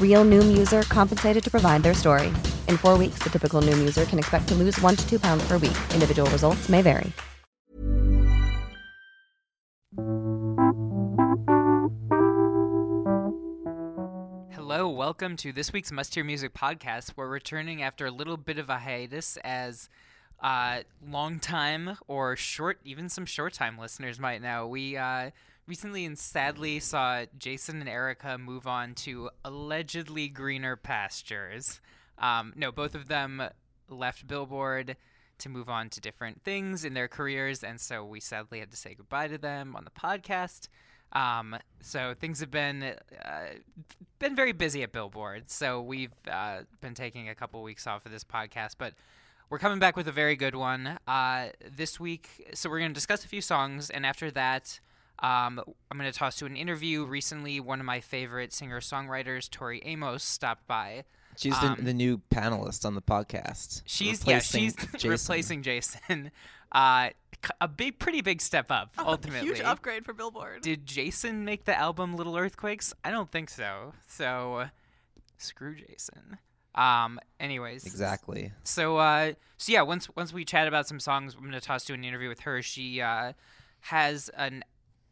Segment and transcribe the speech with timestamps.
[0.00, 2.28] Real Noom user compensated to provide their story.
[2.68, 5.46] In four weeks, the typical Noom user can expect to lose one to two pounds
[5.46, 5.76] per week.
[5.92, 7.12] Individual results may vary.
[14.54, 17.12] Hello, welcome to this week's Must Hear Music podcast.
[17.16, 19.88] We're returning after a little bit of a hiatus as
[20.42, 24.66] uh, long time or short, even some short time listeners might know.
[24.66, 25.30] We uh,
[25.66, 31.80] recently and sadly saw Jason and Erica move on to allegedly greener pastures.
[32.18, 33.42] Um, no, both of them
[33.88, 34.96] left Billboard
[35.38, 38.76] to move on to different things in their careers, and so we sadly had to
[38.76, 40.68] say goodbye to them on the podcast.
[41.12, 43.46] Um, so things have been uh,
[44.18, 45.50] been very busy at Billboard.
[45.50, 48.94] So we've uh, been taking a couple weeks off of this podcast, but
[49.50, 52.50] we're coming back with a very good one uh, this week.
[52.54, 54.80] So we're going to discuss a few songs, and after that,
[55.20, 57.04] um, I'm going to toss to an interview.
[57.04, 61.04] Recently, one of my favorite singer songwriters, Tori Amos, stopped by.
[61.38, 63.82] She's Um, the, the new panelist on the podcast.
[63.86, 64.38] She's replacing yeah,
[64.70, 65.10] she's Jason.
[65.10, 66.30] replacing Jason.
[66.72, 67.10] Uh,
[67.44, 68.92] c- a big, pretty big step up.
[68.98, 70.62] ultimately, Huge upgrade for Billboard.
[70.62, 72.92] Did Jason make the album Little Earthquakes?
[73.04, 73.94] I don't think so.
[74.08, 74.66] So,
[75.38, 76.38] screw Jason.
[76.74, 77.20] Um.
[77.38, 77.86] Anyways.
[77.86, 78.52] Exactly.
[78.64, 79.82] So, uh, so yeah.
[79.82, 82.60] Once once we chat about some songs, I'm gonna toss to an interview with her.
[82.62, 83.32] She uh,
[83.82, 84.64] has an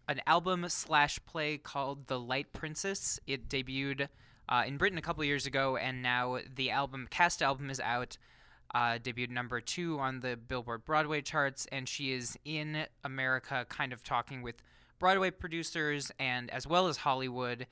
[0.08, 3.18] an album slash play called The Light Princess.
[3.26, 4.08] It debuted
[4.48, 8.16] uh, in Britain a couple years ago, and now the album cast album is out.
[8.74, 13.92] Uh, debuted number two on the Billboard Broadway charts, and she is in America, kind
[13.92, 14.56] of talking with
[14.98, 17.66] Broadway producers and as well as Hollywood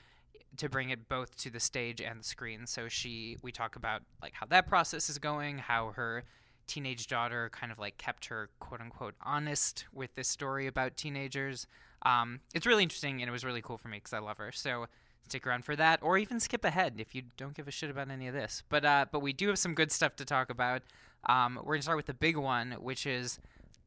[0.58, 2.66] to bring it both to the stage and the screen.
[2.66, 6.24] So she, we talk about like how that process is going, how her
[6.66, 11.66] teenage daughter kind of like kept her quote unquote honest with this story about teenagers.
[12.04, 14.52] Um, it's really interesting and it was really cool for me because I love her.
[14.52, 14.86] So
[15.28, 18.10] stick around for that, or even skip ahead if you don't give a shit about
[18.10, 18.62] any of this.
[18.68, 20.82] But uh, but we do have some good stuff to talk about.
[21.26, 23.38] Um, we're gonna start with the big one, which is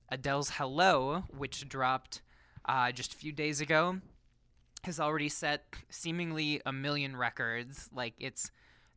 [0.09, 2.21] Adele's "Hello," which dropped
[2.65, 3.99] uh, just a few days ago.
[4.83, 7.89] Has already set seemingly a million records.
[7.93, 8.51] Like it's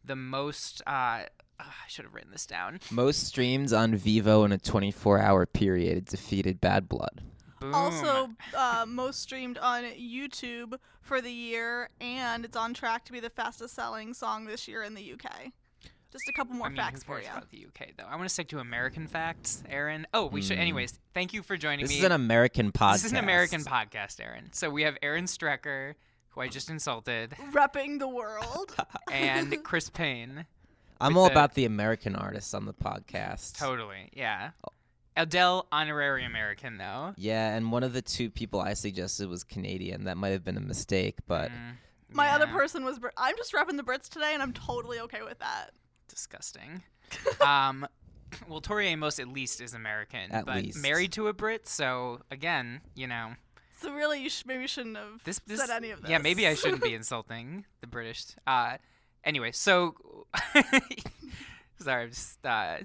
[0.04, 0.82] the most.
[0.86, 1.24] Uh,
[1.60, 2.78] I should have written this down.
[2.90, 7.20] Most streams on Vevo in a 24-hour period defeated Bad Blood.
[7.60, 7.74] Boom.
[7.74, 13.20] Also, uh, most streamed on YouTube for the year, and it's on track to be
[13.20, 15.52] the fastest selling song this year in the UK.
[16.10, 17.32] Just a couple more I mean, facts who for cares you.
[17.36, 18.04] about the UK though?
[18.08, 20.06] I want to stick to American facts, Erin.
[20.14, 20.56] Oh, we should.
[20.56, 20.62] Hmm.
[20.62, 21.98] Anyways, thank you for joining This me.
[21.98, 22.92] is an American podcast.
[22.94, 24.48] This is an American podcast, Erin.
[24.52, 25.94] So we have Erin Strecker,
[26.30, 28.74] who I just insulted, Repping the world.
[29.12, 30.46] and Chris Payne.
[31.00, 33.58] I'm all the- about the American artists on the podcast.
[33.58, 34.50] Totally, yeah.
[35.18, 37.12] Adele, honorary American though.
[37.18, 40.04] Yeah, and one of the two people I suggested was Canadian.
[40.04, 41.74] That might have been a mistake, but Mm,
[42.14, 42.98] My other person was.
[42.98, 45.72] Brit- I'm just repping the Brits today, and I'm totally okay with that.
[46.08, 46.82] disgusting.
[47.40, 47.86] um,
[48.48, 50.78] well, Tori Amos at least is American, At but least.
[50.80, 51.66] married to a Brit.
[51.68, 53.32] So again, you know,
[53.80, 56.10] So really, you sh- maybe shouldn't have this, this said any of this.
[56.10, 58.24] Yeah, maybe I shouldn't be insulting the British.
[58.46, 58.76] Uh,
[59.24, 59.94] anyway, so
[61.80, 62.78] sorry, I'm just uh,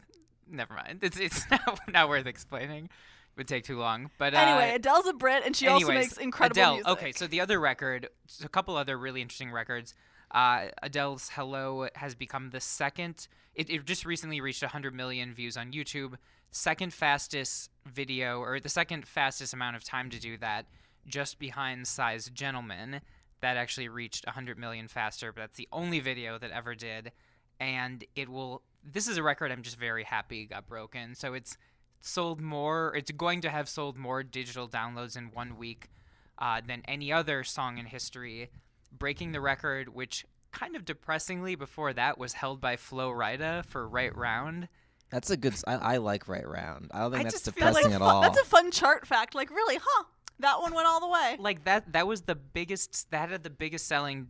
[0.53, 0.99] never mind.
[1.01, 2.85] It's it's not, not worth explaining.
[2.85, 4.11] It would take too long.
[4.17, 6.73] But uh, Anyway, Adele's a Brit, and she also makes incredible Adele.
[6.75, 6.91] music.
[6.91, 8.09] Okay, so the other record,
[8.43, 9.93] a couple other really interesting records.
[10.31, 13.27] Uh, Adele's "Hello" has become the second.
[13.55, 16.15] It, it just recently reached 100 million views on YouTube.
[16.51, 20.65] Second fastest video, or the second fastest amount of time to do that,
[21.07, 23.01] just behind "Psy's Gentleman."
[23.41, 27.11] That actually reached 100 million faster, but that's the only video that ever did.
[27.59, 28.61] And it will.
[28.83, 31.15] This is a record I'm just very happy got broken.
[31.15, 31.57] So it's
[32.01, 32.93] sold more.
[32.95, 35.89] It's going to have sold more digital downloads in one week
[36.37, 38.49] uh, than any other song in history,
[38.91, 43.87] breaking the record, which kind of depressingly before that was held by Flo Rida for
[43.87, 44.67] Right Round.
[45.09, 45.53] That's a good.
[45.67, 46.89] I like right round.
[46.91, 48.21] I don't think I that's just feel like depressing at a fun, all.
[48.23, 49.35] That's a fun chart fact.
[49.35, 50.05] Like, really, huh?
[50.39, 51.35] That one went all the way.
[51.37, 54.27] Like that that was the biggest that had the biggest selling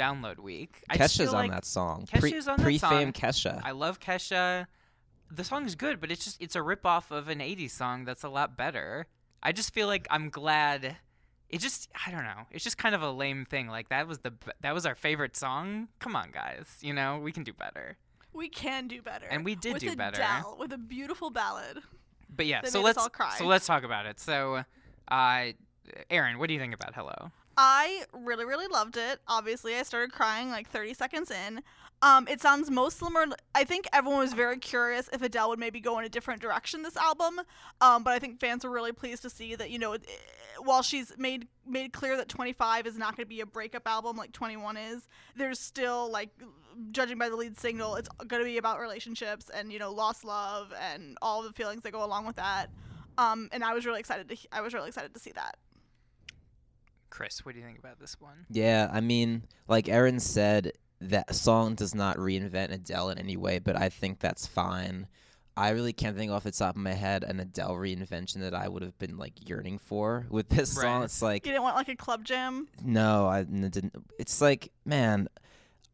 [0.00, 0.82] download week.
[0.88, 2.06] I just Kesha's feel on like that song.
[2.12, 3.12] Kesha's on that pre-fame song.
[3.12, 3.60] Kesha.
[3.64, 4.66] I love Kesha.
[5.30, 8.24] The song is good, but it's just it's a ripoff of an 80s song that's
[8.24, 9.06] a lot better.
[9.42, 10.96] I just feel like I'm glad
[11.48, 12.46] it just I don't know.
[12.50, 13.68] It's just kind of a lame thing.
[13.68, 15.88] Like that was the b- that was our favorite song.
[15.98, 16.66] Come on, guys.
[16.80, 17.96] You know, we can do better.
[18.32, 19.26] We can do better.
[19.28, 20.16] And we did with do better.
[20.20, 21.78] Adele, with a beautiful ballad.
[22.34, 23.34] But yeah, That so made us let's all cry.
[23.38, 24.20] so let's talk about it.
[24.20, 24.64] So
[25.10, 25.46] uh
[26.08, 27.30] Erin, what do you think about Hello?
[27.62, 29.20] I really, really loved it.
[29.28, 31.60] Obviously, I started crying like 30 seconds in.
[32.00, 33.26] Um, it sounds most similar.
[33.54, 36.80] I think everyone was very curious if Adele would maybe go in a different direction
[36.80, 37.42] this album.
[37.82, 39.98] Um, but I think fans were really pleased to see that you know,
[40.60, 44.16] while she's made made clear that 25 is not going to be a breakup album
[44.16, 46.30] like 21 is, there's still like,
[46.92, 50.24] judging by the lead single, it's going to be about relationships and you know, lost
[50.24, 52.68] love and all the feelings that go along with that.
[53.18, 55.58] Um, and I was really excited to I was really excited to see that.
[57.10, 58.46] Chris, what do you think about this one?
[58.50, 63.58] Yeah, I mean, like Erin said, that song does not reinvent Adele in any way,
[63.58, 65.06] but I think that's fine.
[65.56, 68.68] I really can't think off the top of my head an Adele reinvention that I
[68.68, 71.02] would have been like yearning for with this song.
[71.02, 72.68] It's like You didn't want like a club jam.
[72.82, 73.94] no, I n- didn't.
[74.18, 75.28] It's like man,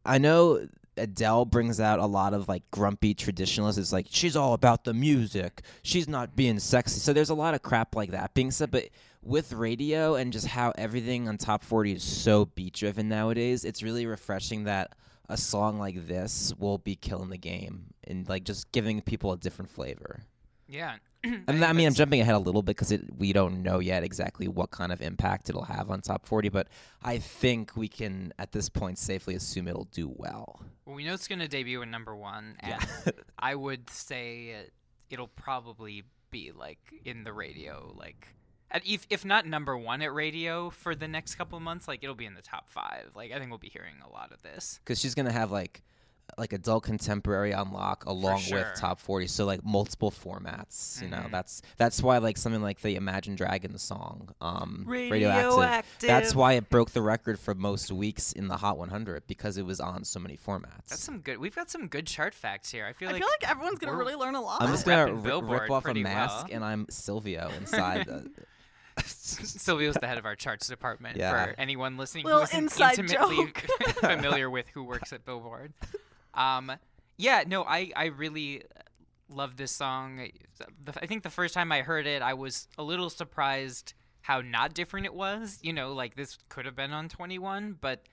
[0.05, 3.79] I know Adele brings out a lot of like grumpy traditionalists.
[3.79, 5.61] It's like she's all about the music.
[5.83, 6.99] She's not being sexy.
[6.99, 8.85] So there's a lot of crap like that being said, but
[9.21, 13.83] with radio and just how everything on top 40 is so beat driven nowadays, it's
[13.83, 14.93] really refreshing that
[15.29, 19.37] a song like this will be killing the game and like just giving people a
[19.37, 20.23] different flavor.
[20.67, 20.95] Yeah.
[21.23, 24.03] And think I mean, I'm jumping ahead a little bit because we don't know yet
[24.03, 26.67] exactly what kind of impact it'll have on top 40, but
[27.03, 30.61] I think we can at this point safely assume it'll do well.
[30.85, 33.11] Well, we know it's going to debut in number one, and Yeah.
[33.39, 34.55] I would say
[35.09, 38.27] it'll probably be like in the radio, like
[38.85, 42.15] if if not number one at radio for the next couple of months, like it'll
[42.15, 43.09] be in the top five.
[43.15, 44.79] Like I think we'll be hearing a lot of this.
[44.83, 45.81] Because she's gonna have like
[46.37, 48.57] like adult contemporary on lock along sure.
[48.57, 51.31] with top 40 so like multiple formats you know Mhm.
[51.31, 55.85] that's that's why like something like the imagine dragons song um Radioactive.
[56.01, 59.65] that's why it broke the record for most weeks in the hot 100 because it
[59.65, 61.37] was on so many formats That's some good.
[61.37, 62.85] We've got some good chart facts here.
[62.85, 64.61] I feel I like feel like everyone's gonna really learn a lot.
[64.61, 66.47] i'm just gonna repping ri- Billboard rip off a mask well.
[66.51, 68.29] and i'm silvio inside the
[69.05, 71.17] Silvio's the head of our charts department.
[71.17, 71.45] Yeah.
[71.45, 73.65] For anyone listening Little who isn't inside intimately joke.
[73.95, 75.73] familiar with who works at Billboard.
[76.33, 76.71] Um,
[77.17, 78.63] yeah, no, I I really
[79.29, 80.27] love this song.
[81.01, 84.73] I think the first time I heard it, I was a little surprised how not
[84.73, 85.59] different it was.
[85.61, 88.03] You know, like this could have been on 21, but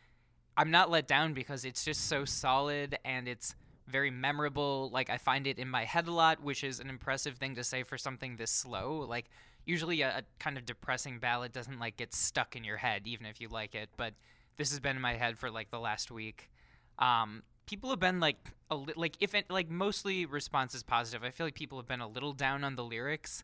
[0.56, 3.54] I'm not let down because it's just so solid and it's
[3.86, 4.90] very memorable.
[4.92, 7.64] Like I find it in my head a lot, which is an impressive thing to
[7.64, 9.04] say for something this slow.
[9.08, 9.26] Like
[9.64, 13.26] usually a, a kind of depressing ballad doesn't like get stuck in your head even
[13.26, 14.14] if you like it, but
[14.56, 16.50] this has been in my head for like the last week.
[16.98, 18.36] Um, people have been like
[18.70, 21.24] a li- like if it like mostly response is positive.
[21.24, 23.42] I feel like people have been a little down on the lyrics.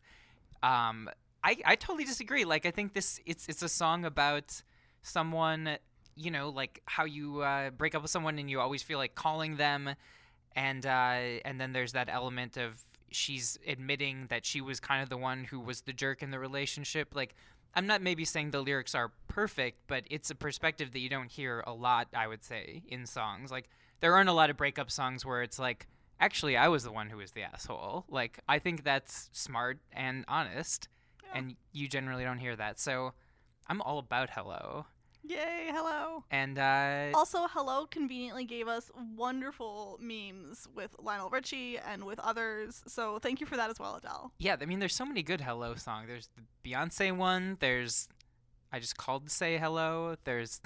[0.63, 1.09] Um,
[1.43, 2.45] I I totally disagree.
[2.45, 4.61] Like I think this it's it's a song about
[5.01, 5.77] someone
[6.15, 9.15] you know like how you uh, break up with someone and you always feel like
[9.15, 9.95] calling them
[10.55, 12.77] and uh, and then there's that element of
[13.11, 16.39] she's admitting that she was kind of the one who was the jerk in the
[16.39, 17.35] relationship like
[17.75, 21.31] i'm not maybe saying the lyrics are perfect but it's a perspective that you don't
[21.31, 23.51] hear a lot i would say in songs.
[23.51, 25.87] Like there aren't a lot of breakup songs where it's like
[26.19, 28.05] actually i was the one who was the asshole.
[28.09, 30.87] Like i think that's smart and honest
[31.33, 32.79] and you generally don't hear that.
[32.79, 33.13] So
[33.67, 34.85] i'm all about hello
[35.23, 36.23] Yay, hello.
[36.31, 42.81] and uh Also, Hello conveniently gave us wonderful memes with Lionel Richie and with others.
[42.87, 44.31] So thank you for that as well, Adele.
[44.39, 46.07] Yeah, I mean, there's so many good hello songs.
[46.07, 47.57] There's the Beyonce one.
[47.59, 48.09] There's
[48.73, 50.15] I just called to say hello.
[50.23, 50.59] There's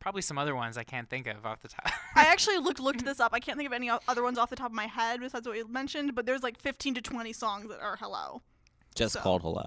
[0.00, 1.90] probably some other ones I can't think of off the top.
[2.14, 3.32] I actually looked looked this up.
[3.32, 5.56] I can't think of any other ones off the top of my head besides what
[5.56, 8.42] you mentioned, but there's like 15 to 20 songs that are Hello.
[8.94, 9.66] just So- called hello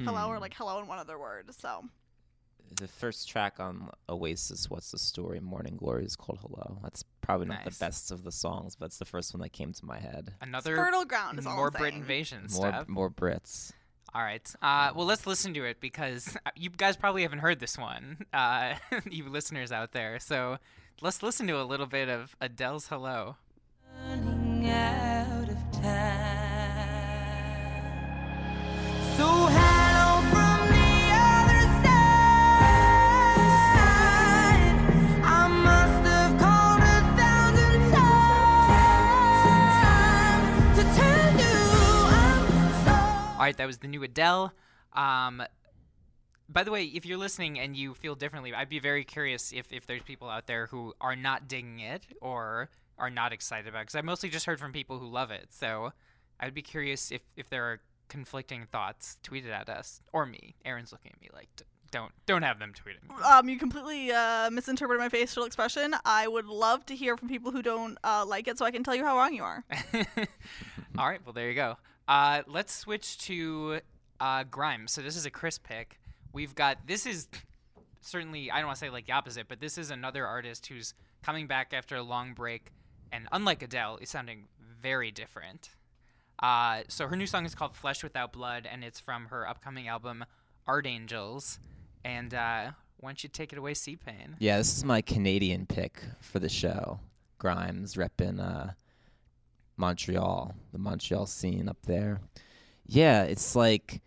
[0.00, 1.46] Hello or like hello in one other word.
[1.58, 1.84] So
[2.76, 5.40] The first track on Oasis, What's the Story?
[5.40, 6.78] Morning Glory is called Hello.
[6.82, 7.78] That's probably not Nice.
[7.78, 10.34] the best of the songs, but it's the first one that came to my head.
[10.40, 12.88] Another fertile ground is more Brit invasion More, stuff.
[12.88, 13.72] more Brits.
[14.14, 14.46] All right.
[14.60, 18.74] Uh, well, let's listen to it because you guys probably haven't heard this one, uh,
[19.10, 20.18] you listeners out there.
[20.18, 20.58] So
[21.00, 23.36] let's listen to a little bit of Adele's Hello.
[43.42, 44.52] All right, that was the new Adele.
[44.92, 45.42] Um,
[46.48, 49.72] by the way, if you're listening and you feel differently, I'd be very curious if,
[49.72, 53.80] if there's people out there who are not digging it or are not excited about
[53.80, 53.82] it.
[53.86, 55.48] Because I mostly just heard from people who love it.
[55.50, 55.92] So
[56.38, 59.18] I would be curious if, if there are conflicting thoughts.
[59.24, 60.54] Tweet it at us or me.
[60.64, 61.48] Erin's looking at me like,
[61.90, 63.24] don't don't have them tweeting me.
[63.24, 65.96] um, you completely uh, misinterpreted my facial expression.
[66.04, 68.84] I would love to hear from people who don't uh, like it, so I can
[68.84, 69.64] tell you how wrong you are.
[70.96, 71.76] All right, well there you go.
[72.08, 73.80] Uh, let's switch to
[74.20, 74.92] uh, Grimes.
[74.92, 76.00] So this is a Chris pick.
[76.32, 77.28] We've got this is
[78.00, 80.94] certainly I don't want to say like the opposite, but this is another artist who's
[81.22, 82.72] coming back after a long break,
[83.12, 84.48] and unlike Adele, is sounding
[84.80, 85.70] very different.
[86.42, 89.88] Uh, so her new song is called "Flesh Without Blood," and it's from her upcoming
[89.88, 90.24] album
[90.66, 91.58] Art Angels.
[92.04, 94.36] And uh, why don't you take it away, C Payne?
[94.38, 96.98] Yeah, this is my Canadian pick for the show.
[97.38, 98.72] Grimes repping uh,
[99.82, 102.20] Montreal, the Montreal scene up there.
[102.86, 104.00] Yeah, it's like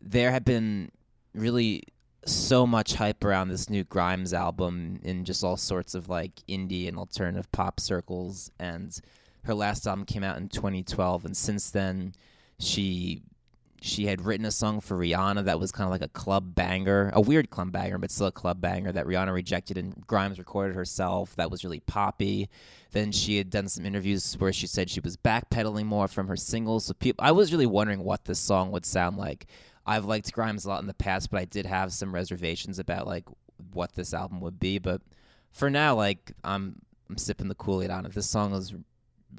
[0.00, 0.90] there have been
[1.34, 1.82] really
[2.24, 6.88] so much hype around this new Grimes album in just all sorts of like indie
[6.88, 8.50] and alternative pop circles.
[8.58, 8.98] And
[9.42, 12.14] her last album came out in 2012, and since then,
[12.58, 13.20] she
[13.80, 17.10] she had written a song for Rihanna that was kind of like a club banger,
[17.14, 20.74] a weird club banger, but still a club banger that Rihanna rejected and Grimes recorded
[20.74, 21.36] herself.
[21.36, 22.48] That was really poppy.
[22.90, 26.36] Then she had done some interviews where she said she was backpedaling more from her
[26.36, 26.86] singles.
[26.86, 29.46] So people, I was really wondering what this song would sound like.
[29.86, 33.06] I've liked Grimes a lot in the past, but I did have some reservations about
[33.06, 33.24] like
[33.72, 34.78] what this album would be.
[34.78, 35.00] But
[35.52, 38.12] for now, like I'm I'm sipping the Kool Aid on it.
[38.12, 38.74] This song is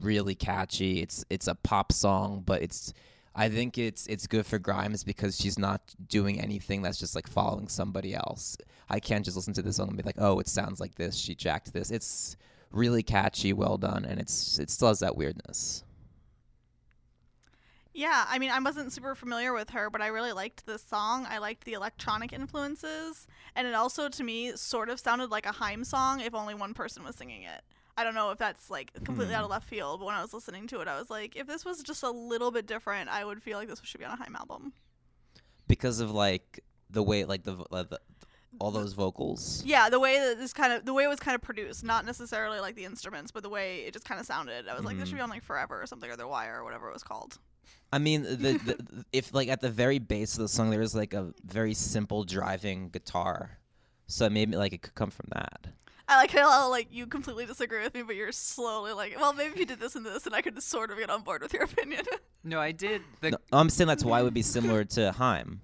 [0.02, 1.02] really catchy.
[1.02, 2.94] It's it's a pop song, but it's
[3.36, 7.28] I think it's it's good for Grimes because she's not doing anything that's just like
[7.28, 8.58] following somebody else.
[8.90, 11.16] I can't just listen to this song and be like, oh, it sounds like this.
[11.16, 11.92] She jacked this.
[11.92, 12.36] It's
[12.72, 15.84] really catchy, well done, and it's it still has that weirdness.
[17.94, 21.26] Yeah, I mean, I wasn't super familiar with her, but I really liked this song.
[21.28, 25.52] I liked the electronic influences, and it also, to me, sort of sounded like a
[25.52, 27.62] Haim song if only one person was singing it.
[28.00, 29.52] I don't know if that's like completely out of hmm.
[29.52, 31.84] left field, but when I was listening to it, I was like, if this was
[31.84, 34.38] just a little bit different, I would feel like this should be on a Haim
[34.38, 34.72] album.
[35.68, 38.00] Because of like the way like the, like uh, the
[38.58, 39.62] all those vocals.
[39.66, 42.06] Yeah, the way that this kind of the way it was kind of produced, not
[42.06, 44.70] necessarily like the instruments, but the way it just kind of sounded.
[44.70, 45.26] I was like, this should be hmm.
[45.26, 47.38] on like Forever or something, or The Wire or whatever it was called.
[47.92, 50.96] I mean, the, the if like at the very base of the song there is
[50.96, 53.60] like a very simple driving guitar,
[54.08, 55.68] so maybe like it could come from that.
[56.10, 59.52] I like how like you completely disagree with me, but you're slowly like, well, maybe
[59.54, 61.54] if you did this and this, and I could sort of get on board with
[61.54, 62.04] your opinion.
[62.42, 65.60] No, I did the No, I'm saying that's why it would be similar to Haim,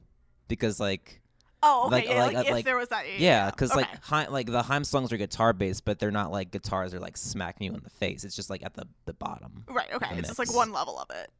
[0.49, 1.21] because like
[1.63, 3.79] oh, okay, Like- yeah, like- like, if like- there was that, yeah, yeah, because okay.
[3.79, 6.99] like Haim, like the Haim songs are guitar based, but they're not like guitars are
[6.99, 8.25] like smacking you in the face.
[8.25, 9.63] It's just like at the the bottom.
[9.69, 11.31] right, okay, the it's just like one level of it.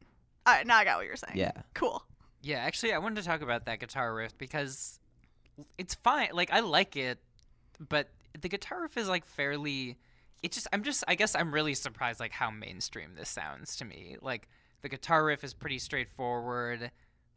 [0.46, 1.36] All right, now I got what you're saying.
[1.36, 1.52] Yeah.
[1.74, 2.02] cool.
[2.42, 4.98] Yeah, actually, I wanted to talk about that guitar riff because
[5.76, 6.30] it's fine.
[6.32, 7.18] Like, I like it,
[7.90, 9.98] but the guitar riff is like fairly.
[10.42, 13.84] It just, I'm just, I guess I'm really surprised like how mainstream this sounds to
[13.84, 14.16] me.
[14.20, 14.48] Like,
[14.82, 16.90] the guitar riff is pretty straightforward.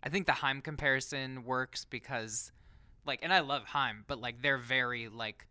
[0.03, 2.51] I think the Haim comparison works because,
[3.06, 5.48] like, and I love Haim, but like they're very like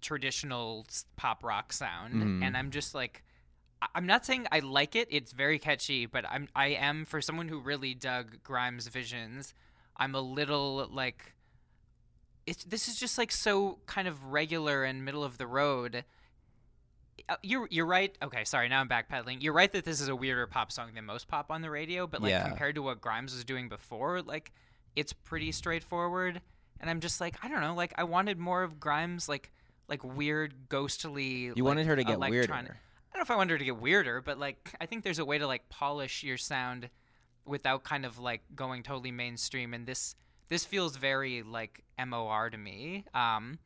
[0.00, 2.44] traditional pop rock sound, Mhm.
[2.44, 3.22] and I'm just like.
[3.94, 5.06] I'm not saying I like it.
[5.10, 9.52] It's very catchy, but I'm I am for someone who really dug Grimes' visions.
[9.98, 11.34] I'm a little like
[12.46, 16.04] it's this is just like so kind of regular and middle of the road.
[17.28, 18.16] Uh, You're you're right.
[18.22, 18.68] Okay, sorry.
[18.68, 19.42] Now I'm backpedaling.
[19.42, 22.06] You're right that this is a weirder pop song than most pop on the radio,
[22.06, 22.46] but like Yeah.
[22.46, 24.52] compared to what Grimes was doing before, like
[24.94, 26.40] it's pretty straightforward.
[26.78, 27.74] And I'm just like I don't know.
[27.74, 29.50] Like I wanted more of Grimes like
[29.88, 31.52] like weird ghostly.
[31.56, 32.52] You wanted her to get weirder.
[32.52, 32.68] I don't
[33.16, 35.38] know if I wanted her to get weirder, but like I think there's a way
[35.38, 36.90] to like polish your sound
[37.46, 39.72] without kind of like going totally mainstream.
[39.74, 40.14] And this
[40.48, 43.04] this feels very like MOR to me.
[43.14, 43.58] Um,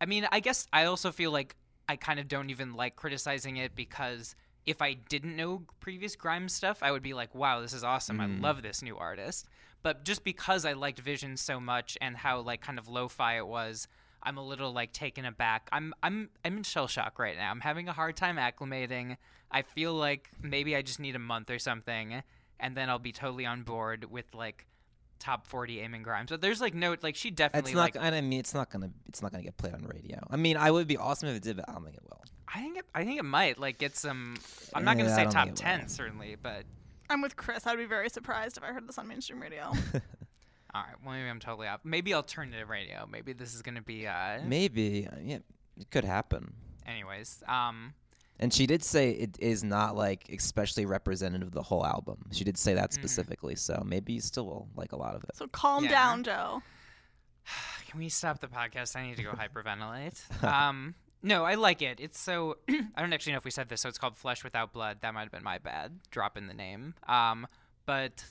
[0.00, 1.56] I mean, I guess I also feel like
[1.88, 4.34] I kind of don't even like criticizing it because
[4.66, 8.20] if I didn't know previous Grimes stuff, I would be like, wow, this is awesome.
[8.20, 9.46] I love this new artist.
[9.82, 13.46] But just because I liked Vision so much and how like kind of lo-fi it
[13.46, 13.86] was,
[14.22, 15.68] I'm a little like taken aback.
[15.70, 17.50] I'm I'm I'm in shell shock right now.
[17.50, 19.18] I'm having a hard time acclimating.
[19.50, 22.22] I feel like maybe I just need a month or something
[22.58, 24.66] and then I'll be totally on board with like
[25.18, 26.30] top 40 Eamon Grimes.
[26.30, 27.94] But there's like no like she definitely It's not.
[27.94, 28.90] like I mean, it's not gonna.
[29.08, 30.18] It's not gonna get played on radio.
[30.30, 32.22] I mean, I would be awesome if it did, but I don't think it will.
[32.52, 34.36] I think it, I think it might like get some.
[34.74, 35.88] I'm not gonna say top ten will.
[35.88, 36.64] certainly, but
[37.10, 37.66] I'm with Chris.
[37.66, 39.64] I'd be very surprised if I heard this on mainstream radio.
[40.74, 40.94] all right.
[41.04, 41.80] Well, maybe I'm totally off.
[41.84, 43.06] Maybe alternative radio.
[43.10, 44.06] Maybe this is gonna be.
[44.06, 45.06] uh Maybe.
[45.06, 45.38] uh, Yeah,
[45.78, 46.54] it could happen.
[46.86, 47.94] Anyways, um,
[48.40, 52.26] And she did say it is not like especially representative of the whole album.
[52.32, 53.54] She did say that specifically.
[53.54, 55.36] So maybe you still will like a lot of it.
[55.36, 55.90] so calm Yeah.
[55.90, 56.62] down, Joe.
[57.88, 58.96] can we stop the podcast?
[58.96, 60.20] I need to go hyperventilate.
[60.42, 62.00] Um, no, I like it.
[62.00, 62.58] It's so.
[62.68, 63.80] I don't actually know if we said this.
[63.80, 64.98] So it's called Flesh Without Blood.
[65.00, 66.94] That might have been my bad dropping the name.
[67.08, 67.46] Um,
[67.86, 68.24] but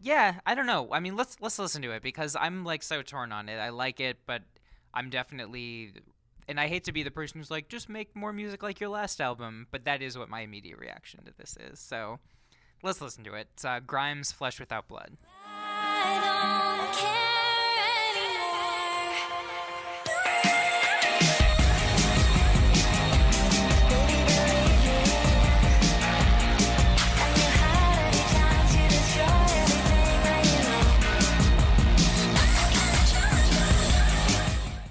[0.00, 0.88] yeah, I don't know.
[0.92, 3.56] I mean, let's let's listen to it because I'm like so torn on it.
[3.58, 4.42] I like it, but
[4.94, 5.92] I'm definitely.
[6.48, 8.88] And I hate to be the person who's like, just make more music like your
[8.88, 11.78] last album, but that is what my immediate reaction to this is.
[11.78, 12.20] So
[12.82, 13.48] let's listen to it.
[13.52, 15.18] It's uh, Grimes, Flesh Without Blood.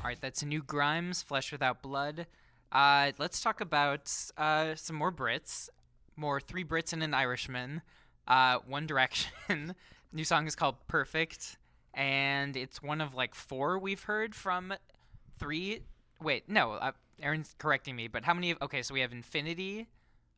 [0.07, 2.27] All right, that's a new Grimes, Flesh Without Blood.
[2.71, 5.67] Uh, let's talk about uh, some more Brits,
[6.15, 7.81] more three Brits and an Irishman.
[8.25, 9.75] Uh, One Direction.
[10.13, 11.57] new song is called Perfect,
[11.93, 14.73] and it's one of like four we've heard from
[15.39, 15.81] three.
[16.21, 18.51] Wait, no, uh, Erin's correcting me, but how many?
[18.51, 19.87] Of, okay, so we have Infinity.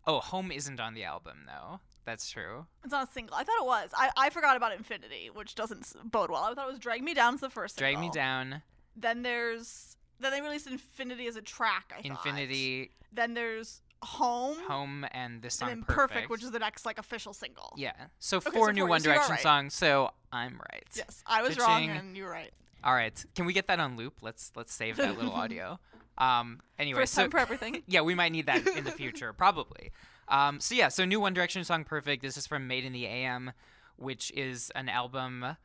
[0.08, 1.80] Oh, Home isn't on the album though.
[2.06, 2.66] That's true.
[2.84, 3.36] It's not a single.
[3.36, 3.92] I thought it was.
[3.96, 6.46] I, I forgot about Infinity, which doesn't bode well.
[6.46, 8.10] I thought it was Drag Me Down is the first Drag single.
[8.10, 8.64] Me Down,
[9.00, 11.94] Then there's then they released Infinity as a track.
[11.98, 12.06] I thought.
[12.26, 14.58] Infinity, Then there's Home.
[14.68, 16.30] Home, and this song And then Perfect.
[16.30, 17.74] which is the next like official single.
[17.78, 17.92] Yeah.
[18.20, 18.90] So Okay, four so new four.
[18.90, 19.40] One So Direction right.
[19.42, 19.74] songs.
[19.74, 20.84] So I'm right.
[20.96, 21.90] Yes, I was wrong Cha-ching.
[21.92, 22.52] and you were right.
[22.84, 23.26] All right.
[23.36, 24.16] Can we get that on loop?
[24.22, 25.80] Let's let's save that little audio.
[26.18, 26.62] Um.
[26.78, 27.84] Anyway, First so time for everything.
[27.88, 29.92] yeah, we might need that in the future, probably.
[30.30, 30.60] Um.
[30.62, 30.88] So yeah.
[30.90, 33.52] So new One Direction song, "Perfect." This is from Made in the AM,
[33.98, 35.58] which is an album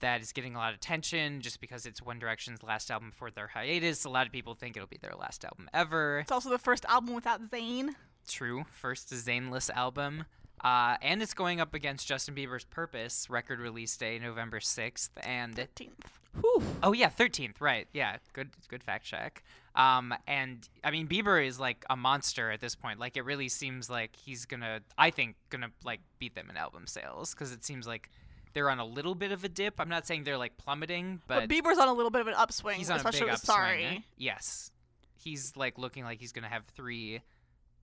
[0.00, 3.30] that is getting a lot of attention just because it's One Direction's last album before
[3.30, 4.04] their hiatus.
[4.04, 6.20] A lot of people think it'll be their last album ever.
[6.20, 7.94] It's also the first album without Zayn.
[8.28, 10.24] True, first Zaynless album.
[10.62, 15.10] Uh, and it's going up against Justin Bieber's Purpose record release day, November 6th.
[15.22, 15.90] And 15th.
[16.82, 17.86] oh yeah, 13th, right?
[17.92, 19.42] Yeah, good good fact check.
[19.76, 22.98] Um, and I mean Bieber is like a monster at this point.
[22.98, 26.86] Like it really seems like he's gonna, I think, gonna like beat them in album
[26.86, 28.10] sales because it seems like
[28.54, 29.74] they're on a little bit of a dip.
[29.78, 32.78] I'm not saying they're like plummeting, But, Bieber's on a little bit of an upswing,
[32.78, 33.56] he's on especially a big with upswing.
[33.56, 34.04] Sorry.
[34.16, 34.70] Yes,
[35.16, 37.20] he's like looking like he's gonna have three.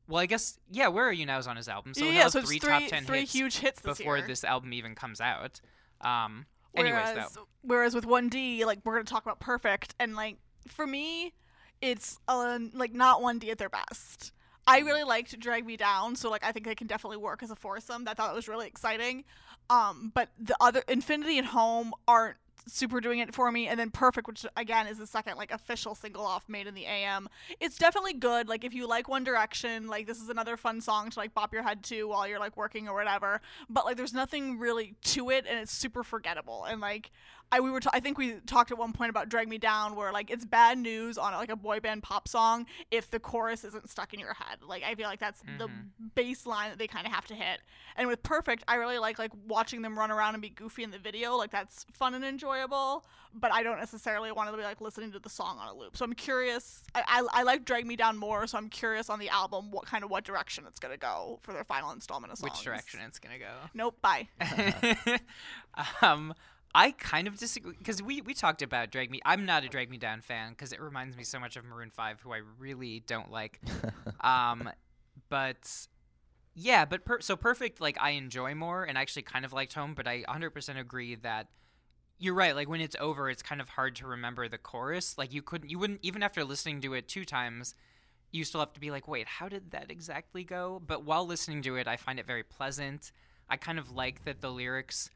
[0.07, 0.88] Well, I guess yeah.
[0.88, 1.93] Where are you now's on his album?
[1.93, 4.27] So yeah, have so three, three, top ten three hits huge hits this before year.
[4.27, 5.62] this album even comes out.
[6.01, 6.45] Um.
[6.73, 10.38] Anyways, whereas, though, whereas with 1D, like we're gonna talk about Perfect, and like
[10.69, 11.34] for me,
[11.81, 14.31] it's uh, like not 1D at their best.
[14.67, 17.52] I really liked Drag Me Down, so like I think they can definitely work as
[17.52, 18.08] a foursome.
[18.08, 19.24] I thought was really exciting.
[19.69, 23.89] Um, but the other Infinity and Home aren't super doing it for me and then
[23.89, 27.28] perfect which again is the second like official single off made in the am
[27.60, 31.10] it's definitely good like if you like one direction like this is another fun song
[31.10, 34.13] to like bop your head to while you're like working or whatever but like there's
[34.13, 37.12] nothing really to it and it's super forgettable and like
[37.51, 39.95] I we were t- I think we talked at one point about Drag Me Down
[39.95, 43.63] where like it's bad news on like a boy band pop song if the chorus
[43.63, 44.59] isn't stuck in your head.
[44.65, 45.69] Like I feel like that's the
[46.15, 47.59] baseline that they kind of have to hit.
[47.97, 50.91] And with Perfect, I really like like watching them run around and be goofy in
[50.91, 51.35] the video.
[51.35, 55.19] Like that's fun and enjoyable, but I don't necessarily want to be like listening to
[55.19, 55.97] the song on a loop.
[55.97, 56.83] So I'm curious.
[56.95, 59.85] I I, I like Drag Me Down more, so I'm curious on the album what
[59.85, 62.53] kind of what direction it's gonna go for their final installment of songs.
[62.53, 63.51] which direction it's gonna go?
[63.73, 63.97] Nope.
[64.01, 64.29] Bye.
[66.01, 66.33] um,
[66.73, 69.19] I kind of disagree because we we talked about Drag Me.
[69.25, 71.89] I'm not a Drag Me Down fan because it reminds me so much of Maroon
[71.89, 73.60] Five, who I really don't like.
[74.21, 74.69] um,
[75.29, 75.88] but
[76.53, 77.81] yeah, but per- so perfect.
[77.81, 81.15] Like I enjoy more, and I actually kind of liked Home, but I 100% agree
[81.15, 81.47] that
[82.19, 82.55] You're right.
[82.55, 85.17] Like when it's over, it's kind of hard to remember the chorus.
[85.17, 87.75] Like you couldn't, you wouldn't even after listening to it two times,
[88.31, 90.81] you still have to be like, wait, how did that exactly go?
[90.86, 93.12] But while listening to it, I find it very pleasant.
[93.49, 95.10] I kind of like that the lyrics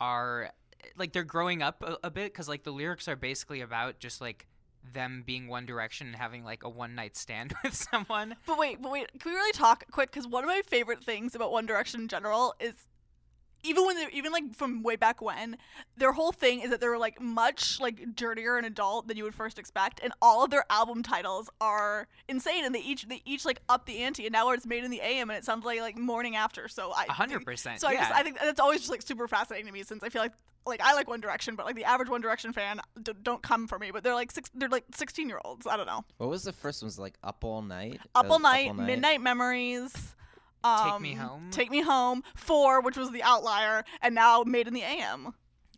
[0.00, 0.52] are
[0.96, 4.20] like they're growing up a, a bit because like the lyrics are basically about just
[4.20, 4.46] like
[4.92, 8.36] them being One Direction and having like a one night stand with someone.
[8.46, 10.10] But wait, but wait, can we really talk quick?
[10.10, 12.74] Because one of my favorite things about One Direction in general is
[13.62, 15.56] even when they're even like from way back when,
[15.96, 19.34] their whole thing is that they're like much like dirtier and adult than you would
[19.34, 23.44] first expect, and all of their album titles are insane, and they each they each
[23.44, 25.80] like up the ante, and now it's made in the AM, and it sounds like
[25.80, 26.68] like morning after.
[26.68, 28.12] So I hundred percent, So I just.
[28.12, 30.32] I think that's always just like super fascinating to me since I feel like
[30.66, 33.66] like I like One Direction, but like the average One Direction fan d- don't come
[33.66, 33.90] for me.
[33.90, 35.66] But they're like six, they're like sixteen year olds.
[35.66, 36.04] I don't know.
[36.18, 36.86] What was the first one?
[36.86, 38.00] Was it like Up All Night?
[38.14, 40.14] Up Uh, All Night, Midnight Memories.
[40.64, 41.50] Um, take Me Home?
[41.50, 42.22] Take Me Home.
[42.34, 45.32] Four, which was the outlier, and now Made in the AM.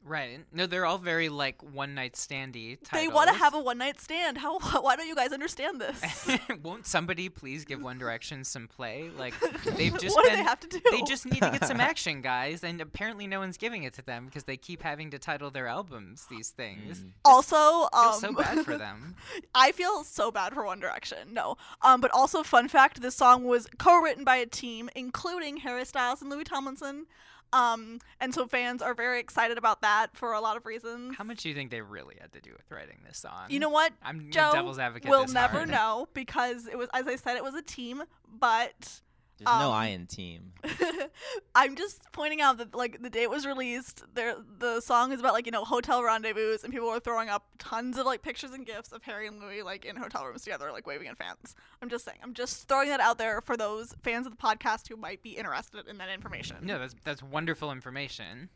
[0.05, 0.41] Right.
[0.53, 2.79] No, they're all very like one night standy.
[2.83, 2.91] Titles.
[2.93, 4.39] They want to have a one night stand.
[4.39, 4.59] How?
[4.81, 6.29] Why don't you guys understand this?
[6.63, 9.11] Won't somebody please give One Direction some play?
[9.17, 9.35] Like
[9.77, 10.81] they've just What do they have to do?
[10.91, 14.03] They just need to get some action, guys, and apparently no one's giving it to
[14.03, 17.05] them because they keep having to title their albums these things.
[17.25, 19.17] also, I feel um, so bad for them.
[19.55, 21.33] I feel so bad for One Direction.
[21.33, 25.85] No, um, but also fun fact: this song was co-written by a team, including Harry
[25.85, 27.07] Styles and Louis Tomlinson.
[27.53, 31.17] Um, and so fans are very excited about that for a lot of reasons.
[31.17, 33.47] How much do you think they really had to do with writing this song?
[33.49, 33.93] You know what?
[34.03, 35.71] I'm Joe devil's advocate We'll this never hard.
[35.71, 38.03] know because it was, as I said, it was a team.
[38.39, 39.01] But
[39.39, 40.53] There's no um, I in team.
[41.55, 45.21] I'm just pointing out that like the day it was released, there the song is
[45.21, 48.51] about like you know hotel rendezvous, and people were throwing up tons of like pictures
[48.51, 51.55] and gifs of Harry and Louis like in hotel rooms together, like waving at fans.
[51.81, 54.89] I'm just saying, I'm just throwing that out there for those fans of the podcast
[54.89, 56.57] who might be interested in that information.
[56.63, 58.49] No, that's that's wonderful information.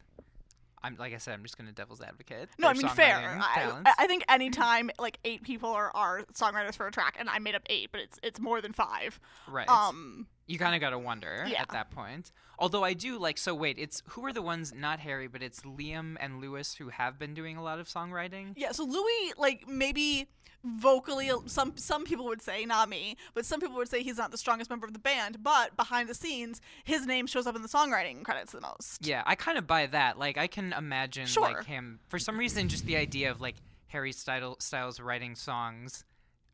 [0.82, 2.48] I'm like I said, I'm just gonna devil's advocate.
[2.58, 3.38] No, I mean fair.
[3.40, 3.90] I, talents.
[3.98, 7.54] I think anytime like eight people are, are songwriters for a track, and I made
[7.54, 9.20] up eight, but it's it's more than five.
[9.48, 9.68] right.
[9.68, 11.62] Um, you kind of gotta wonder Yeah.
[11.62, 12.32] at that point.
[12.58, 13.38] Although I do like.
[13.38, 16.88] So wait, it's who are the ones not Harry, but it's Liam and Louis who
[16.90, 18.52] have been doing a lot of songwriting.
[18.56, 20.28] Yeah, so Louis, like maybe
[20.64, 24.16] vocally, uh, some some people would say, not me, but some people would say he's
[24.18, 25.42] not the strongest member of the band.
[25.42, 29.04] But behind the scenes, his name shows up in the songwriting credits the most.
[29.04, 30.18] Yeah, I kind of buy that.
[30.18, 31.42] Like, I can imagine Sure.
[31.42, 32.68] like him for some reason.
[32.68, 33.56] Just the idea of like
[33.88, 36.04] Harry Styles writing songs.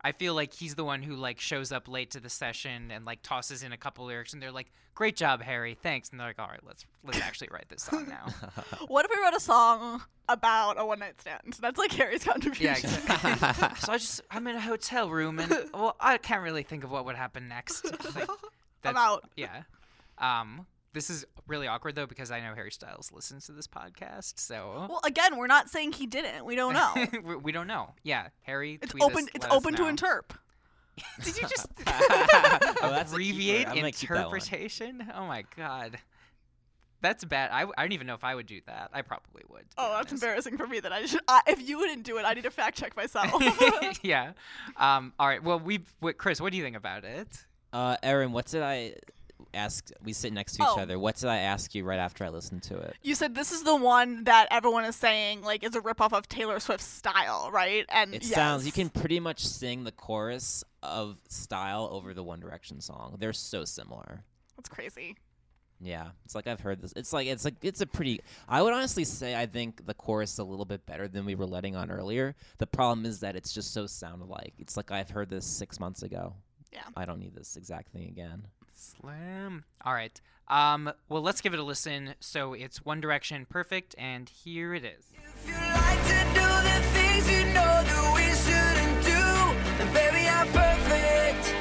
[0.02, 3.04] I feel like he's the one who like shows up late to the session and
[3.04, 6.28] like tosses in a couple lyrics, and they're like, "Great job, Harry, thanks." And they're
[6.28, 8.26] like, "All right, let's let's actually write this song now."
[8.86, 11.56] What if we wrote a song about a one night stand?
[11.60, 12.64] That's like Harry's contribution.
[12.64, 13.76] yeah, exactly.
[13.80, 16.90] so I just I'm in a hotel room, and well, I can't really think of
[16.92, 17.84] what would happen next.
[18.14, 18.28] Like,
[18.84, 19.28] I'm out.
[19.36, 19.62] Yeah.
[20.18, 20.66] Um.
[20.92, 24.86] This is really awkward though because I know Harry Styles listens to this podcast, so
[24.88, 26.44] Well, again, we're not saying he didn't.
[26.44, 27.06] We don't know.
[27.24, 27.94] we, we don't know.
[28.02, 28.78] Yeah, Harry.
[28.80, 29.28] It's tweet us, open.
[29.34, 29.92] It's open to know.
[29.92, 30.30] interp.
[31.22, 33.70] Did you just Oh, that's a abbreviate keeper.
[33.70, 34.36] I'm gonna keep that one.
[34.36, 35.12] interpretation?
[35.14, 35.98] Oh my god,
[37.00, 37.50] that's bad.
[37.52, 38.90] I, I don't even know if I would do that.
[38.92, 39.66] I probably would.
[39.76, 40.12] Oh, that's honest.
[40.24, 40.80] embarrassing for me.
[40.80, 41.20] That I should.
[41.28, 43.30] I, if you wouldn't do it, I need to fact check myself.
[44.02, 44.32] yeah.
[44.76, 45.12] Um.
[45.18, 45.42] All right.
[45.42, 45.84] Well, we.
[46.00, 47.44] What, Chris, what do you think about it?
[47.72, 48.94] Uh, Erin, what did I
[49.54, 49.90] ask?
[50.04, 50.80] We sit next to each Oh.
[50.80, 50.98] other.
[50.98, 52.96] What did I ask you right after I listened to it?
[53.02, 56.28] you said this is the one that everyone is saying like is a ripoff of
[56.28, 57.84] Taylor Swift's style, right?
[57.88, 62.40] And It sounds you can pretty much sing the chorus of style over the One
[62.40, 63.16] Direction song.
[63.18, 64.24] They're so similar.
[64.56, 65.16] That's crazy.
[65.80, 66.92] Yeah, it's like I've heard this.
[66.96, 68.20] It's like it's like it's a pretty.
[68.48, 71.36] I would honestly say I think the chorus is a little bit better than we
[71.36, 72.34] were letting on earlier.
[72.58, 74.54] The problem is that it's just so sound alike.
[74.58, 76.34] It's like I've heard this six months ago.
[76.72, 76.82] Yeah.
[76.96, 78.46] I don't need this exact thing again.
[78.78, 79.64] Slam.
[79.84, 80.20] All right.
[80.46, 80.92] Um.
[81.08, 82.14] Well, let's give it a listen.
[82.20, 85.12] So it's One Direction, perfect, and here it is.
[85.12, 89.22] If you like to do the things you know that we shouldn't do,
[89.76, 91.54] then baby I'm perfect.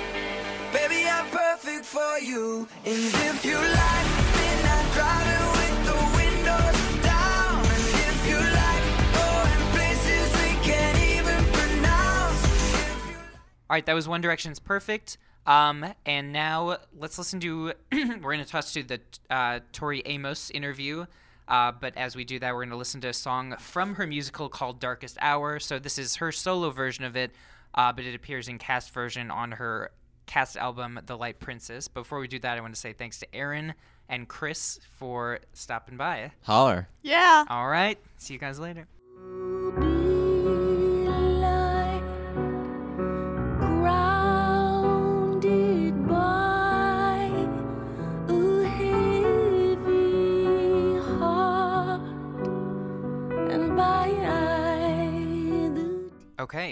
[0.71, 2.67] Baby I'm perfect for you.
[2.85, 8.85] And if you like midnight driving with the windows down, and if you like
[9.17, 15.17] going places we can't even pronounce, if you All right, that was One Direction's "Perfect."
[15.47, 17.73] Um, and now let's listen to.
[17.91, 21.05] we're going to toss to the uh, Tori Amos interview.
[21.47, 24.05] Uh, but as we do that, we're going to listen to a song from her
[24.05, 27.31] musical called "Darkest Hour." So this is her solo version of it,
[27.73, 29.91] uh, but it appears in cast version on her
[30.25, 33.33] cast album, "The Light Princess." Before we do that, I want to say thanks to
[33.33, 33.73] Erin
[34.09, 36.31] and Chris for stopping by.
[36.43, 36.89] Holler.
[37.01, 37.45] Yeah.
[37.49, 38.87] All right, see you guys later.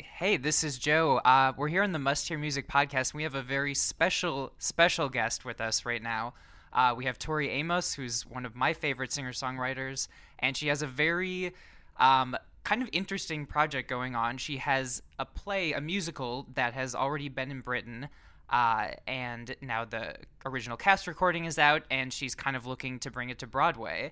[0.01, 1.21] Hey, this is Joe.
[1.23, 3.11] Uh, we're here on the Must Hear Music podcast.
[3.11, 6.33] And we have a very special, special guest with us right now.
[6.73, 10.81] Uh, we have Tori Amos, who's one of my favorite singer songwriters, and she has
[10.81, 11.53] a very
[11.97, 14.37] um, kind of interesting project going on.
[14.37, 18.09] She has a play, a musical that has already been in Britain.
[18.49, 23.09] Uh, and now the original cast recording is out, and she's kind of looking to
[23.09, 24.11] bring it to Broadway.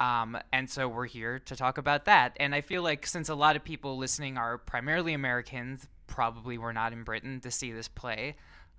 [0.00, 2.36] Um, and so we're here to talk about that.
[2.40, 6.72] And I feel like since a lot of people listening are primarily Americans, probably were
[6.72, 8.36] not in Britain to see this play.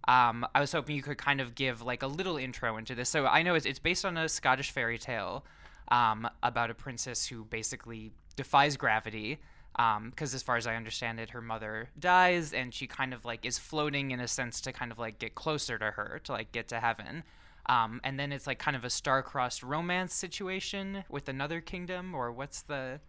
[0.07, 3.07] Um, I was hoping you could kind of give like a little intro into this.
[3.07, 5.45] So I know it's, it's based on a Scottish fairy tale
[5.89, 9.39] um, about a princess who basically defies gravity.
[9.73, 13.45] Because as far as I understand it, her mother dies, and she kind of like
[13.45, 16.51] is floating in a sense to kind of like get closer to her to like
[16.51, 17.23] get to heaven.
[17.67, 22.31] Um, and then it's like kind of a star-crossed romance situation with another kingdom, or
[22.31, 22.99] what's the?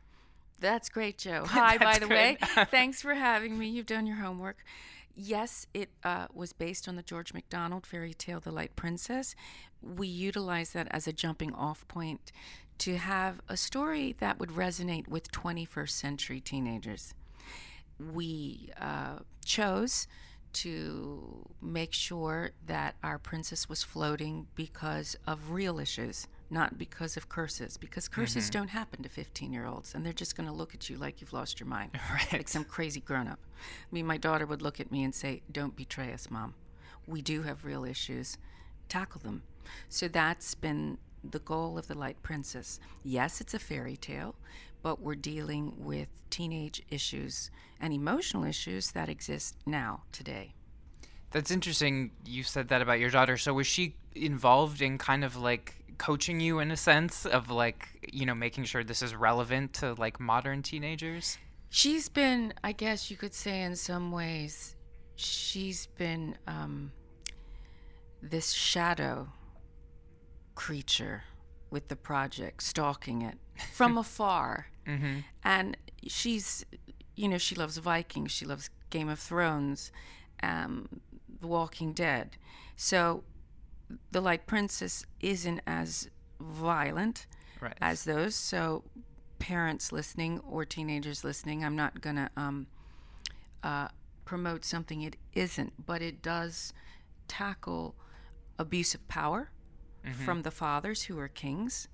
[0.60, 1.44] That's great, Joe.
[1.46, 2.36] Hi, by the way.
[2.70, 3.68] Thanks for having me.
[3.68, 4.58] You've done your homework.
[5.14, 9.34] Yes, it uh, was based on the George MacDonald fairy tale, The Light Princess.
[9.82, 12.32] We utilized that as a jumping off point
[12.78, 17.14] to have a story that would resonate with 21st century teenagers.
[17.98, 20.06] We uh, chose
[20.52, 27.28] to make sure that our princess was floating because of real issues, not because of
[27.28, 27.76] curses.
[27.76, 28.60] Because curses mm-hmm.
[28.60, 31.20] don't happen to 15 year olds, and they're just going to look at you like
[31.20, 31.92] you've lost your mind,
[32.32, 33.40] like some crazy grown up.
[33.60, 36.54] I mean, my daughter would look at me and say, Don't betray us, mom.
[37.06, 38.38] We do have real issues,
[38.88, 39.42] tackle them.
[39.88, 42.80] So that's been the goal of The Light Princess.
[43.02, 44.34] Yes, it's a fairy tale,
[44.82, 50.54] but we're dealing with teenage issues and emotional issues that exist now, today.
[51.30, 52.10] That's interesting.
[52.26, 53.36] You said that about your daughter.
[53.36, 58.08] So was she involved in kind of like coaching you in a sense of like
[58.12, 61.38] you know making sure this is relevant to like modern teenagers?
[61.70, 64.76] She's been, I guess you could say, in some ways,
[65.14, 66.92] she's been um,
[68.20, 69.28] this shadow
[70.54, 71.22] creature
[71.70, 73.38] with the project, stalking it
[73.72, 74.66] from afar.
[74.86, 75.18] Mm-hmm.
[75.44, 76.64] And she's,
[77.14, 79.92] you know, she loves Vikings, she loves Game of Thrones,
[80.42, 80.88] um,
[81.40, 82.36] The Walking Dead.
[82.76, 83.24] So
[84.10, 86.08] The Light Princess isn't as
[86.40, 87.26] violent
[87.60, 87.76] Right.
[87.80, 88.34] as those.
[88.34, 88.82] So
[89.38, 92.66] parents listening or teenagers listening, I'm not going to um,
[93.62, 93.88] uh,
[94.24, 96.72] promote something it isn't, but it does
[97.28, 97.94] tackle
[98.58, 99.50] abuse of power
[100.24, 101.86] from the fathers who are kings.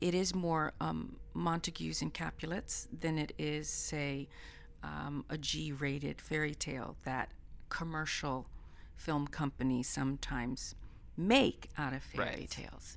[0.00, 4.28] It is more um, Montagues and Capulets than it is, say,
[4.82, 7.32] um, a G rated fairy tale that
[7.68, 8.46] commercial
[8.96, 10.74] film companies sometimes
[11.16, 12.50] make out of fairy Right.
[12.50, 12.96] tales.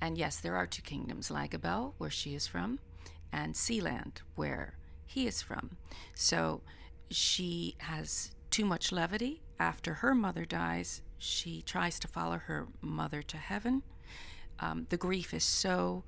[0.00, 2.78] And yes, there are two kingdoms Lagobel, where she is from,
[3.30, 4.74] and Sealand, where
[5.06, 5.76] he is from.
[6.14, 6.62] So
[7.10, 9.42] she has too much levity.
[9.60, 13.82] After her mother dies, she tries to follow her mother to heaven.
[14.58, 16.04] Um, the grief is so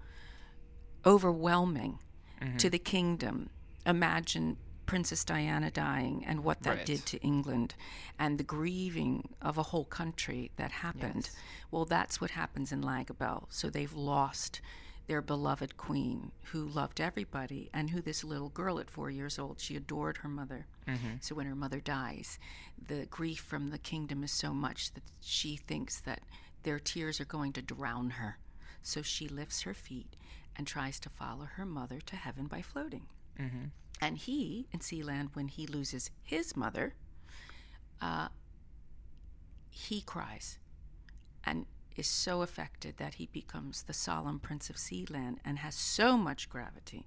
[1.06, 1.98] overwhelming
[2.40, 2.56] mm-hmm.
[2.56, 3.50] to the kingdom.
[3.86, 6.86] Imagine Princess Diana dying and what that Right.
[6.86, 7.74] did to England
[8.18, 11.30] and the grieving of a whole country that happened.
[11.70, 13.46] Well, that's what happens in Lagobel.
[13.48, 14.60] So they've lost
[15.06, 19.60] their beloved queen who loved everybody and who this little girl at four years old,
[19.60, 20.66] she adored her mother.
[20.88, 21.16] Mm-hmm.
[21.20, 22.38] So when her mother dies,
[22.88, 26.22] the grief from the kingdom is so much that she thinks that
[26.62, 28.38] their tears are going to drown her.
[28.82, 30.16] So she lifts her feet
[30.56, 33.06] and tries to follow her mother to heaven by floating.
[34.00, 36.94] And he, in Sealand, when he loses his mother,
[38.00, 38.28] uh,
[39.70, 40.58] he cries
[41.44, 46.16] and is so affected that he becomes the solemn prince of Sealand and has so
[46.16, 47.06] much gravity.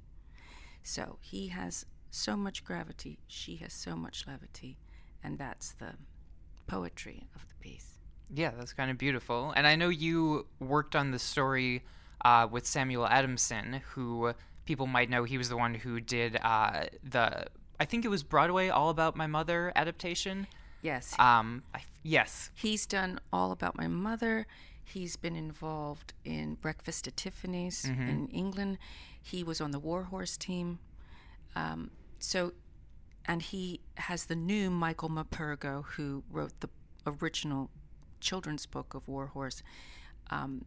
[0.83, 4.77] So he has so much gravity, she has so much levity,
[5.21, 5.95] and that's the
[6.67, 7.99] poetry of the piece.
[8.33, 9.53] Yeah, that's kind of beautiful.
[9.55, 11.83] And I know you worked on the story
[12.23, 14.34] uh, with Samuel Adamson, who
[14.65, 17.45] people might know he was the one who did uh, the,
[17.80, 20.47] I think it was Broadway All About My Mother adaptation.
[20.82, 22.51] Yes, Um, I, yes.
[22.53, 24.45] He's done all about my mother.
[24.84, 28.77] He's been involved in Breakfast at Tiffany's in England.
[29.21, 30.80] He was on the War Horse team.
[31.56, 32.53] Um, so,
[33.25, 36.69] and he has the new Michael Morpurgo, who wrote the
[37.06, 37.69] original
[38.21, 39.62] children's book of War Horse,
[40.30, 40.63] um,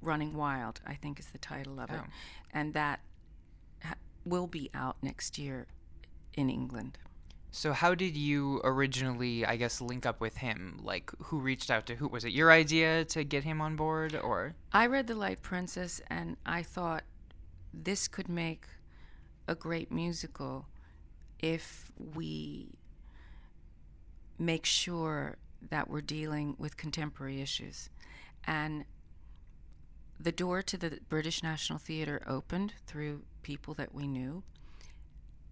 [0.00, 2.00] Running Wild, I think is the title of it.
[2.00, 2.06] Oh.
[2.52, 3.00] And that
[3.82, 5.66] ha- will be out next year
[6.34, 6.98] in England.
[7.50, 10.80] So how did you originally, I guess, link up with him?
[10.82, 12.06] Like, who reached out to who?
[12.06, 14.54] Was it your idea to get him on board, or?
[14.72, 17.04] I read The Light Princess and I thought
[17.72, 18.66] this could make
[19.46, 20.66] a great musical.
[21.40, 22.68] if we
[24.38, 25.36] make sure
[25.70, 27.90] that we're dealing with contemporary issues.
[28.44, 28.84] And
[30.20, 34.42] the door to the British National Theatre opened through people that we knew.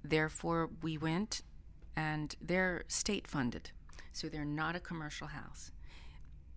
[0.02, 1.42] Therefore, we went,
[1.94, 3.70] and they're state funded,
[4.12, 5.70] so they're not a commercial house.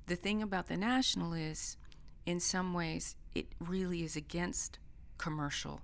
[0.08, 1.78] The thing about the National is,
[2.26, 4.80] in some ways, it really is against
[5.17, 5.82] commercial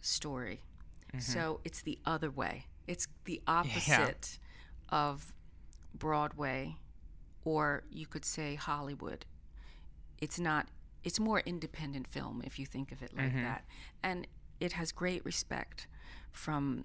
[0.00, 0.62] story.
[1.08, 1.20] Mm-hmm.
[1.20, 2.66] So it's the other way.
[2.86, 4.38] It's the opposite
[4.88, 5.34] of
[5.94, 6.76] Broadway,
[7.44, 9.24] or you could say Hollywood.
[10.20, 10.66] It's not.
[11.04, 13.64] It's more independent film if you think of it like that,
[14.02, 14.26] and
[14.60, 15.86] it has great respect
[16.32, 16.84] from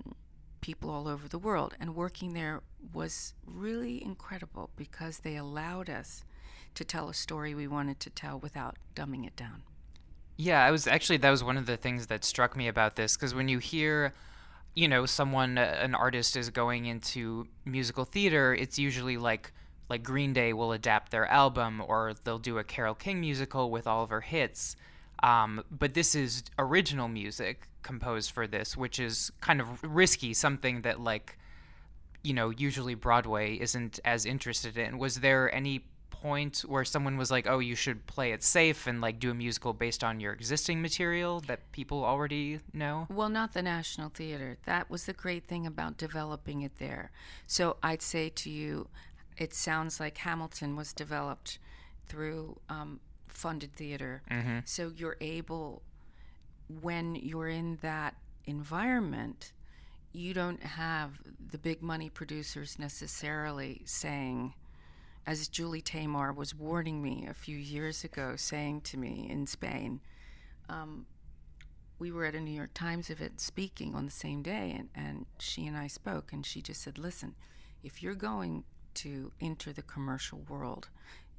[0.62, 1.76] people all over the world.
[1.80, 2.62] And working there
[2.94, 6.24] was really incredible because they allowed us
[6.76, 9.64] to tell a story we wanted to tell without dumbing it down.
[10.38, 13.18] Yeah, I was actually that was one of the things that struck me about this
[13.18, 14.14] because when you hear,
[14.74, 19.52] you know, someone uh, an artist is going into musical theater, it's usually like
[19.90, 23.88] like Green Day will adapt their album or they'll do a Carole King musical with
[23.88, 24.76] all of her hits.
[25.22, 30.82] Um, but this is original music composed for this, which is kind of risky, something
[30.84, 31.38] that like
[32.24, 34.98] you know usually Broadway isn't as interested in.
[34.98, 39.02] Was there any point where someone was like, "Oh, you should play it safe and
[39.02, 43.08] like do a musical based on your existing material that people already know"?
[43.10, 44.58] Well, not the National Theater.
[44.66, 47.12] That was the great thing about developing it there.
[47.48, 48.90] So I'd say to you,
[49.40, 51.60] it sounds like Hamilton was developed
[52.08, 54.22] through um, funded theater.
[54.66, 55.82] So you're able,
[56.82, 59.54] when you're in that environment,
[60.12, 61.22] you don't have
[61.52, 64.54] the big money producers necessarily saying,
[65.26, 70.02] as Julie Taymor was warning me a few years ago, saying to me in Spain,
[70.68, 71.06] um,
[71.98, 75.26] we were at a New York Times event speaking on the same day, and, and
[75.38, 77.36] she and I spoke, and she just said, Listen,
[77.84, 78.64] if you're going
[78.96, 80.90] to enter the commercial world,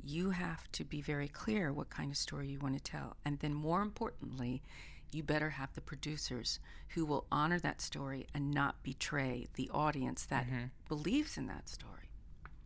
[0.03, 3.17] you have to be very clear what kind of story you want to tell.
[3.25, 4.63] And then, more importantly,
[5.13, 6.61] you better have the producers
[6.91, 10.67] who will honor that story and not betray the audience that mm-hmm.
[10.89, 12.11] believes in that story.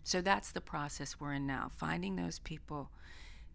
[0.03, 2.90] So that's the process we're in now, finding those people,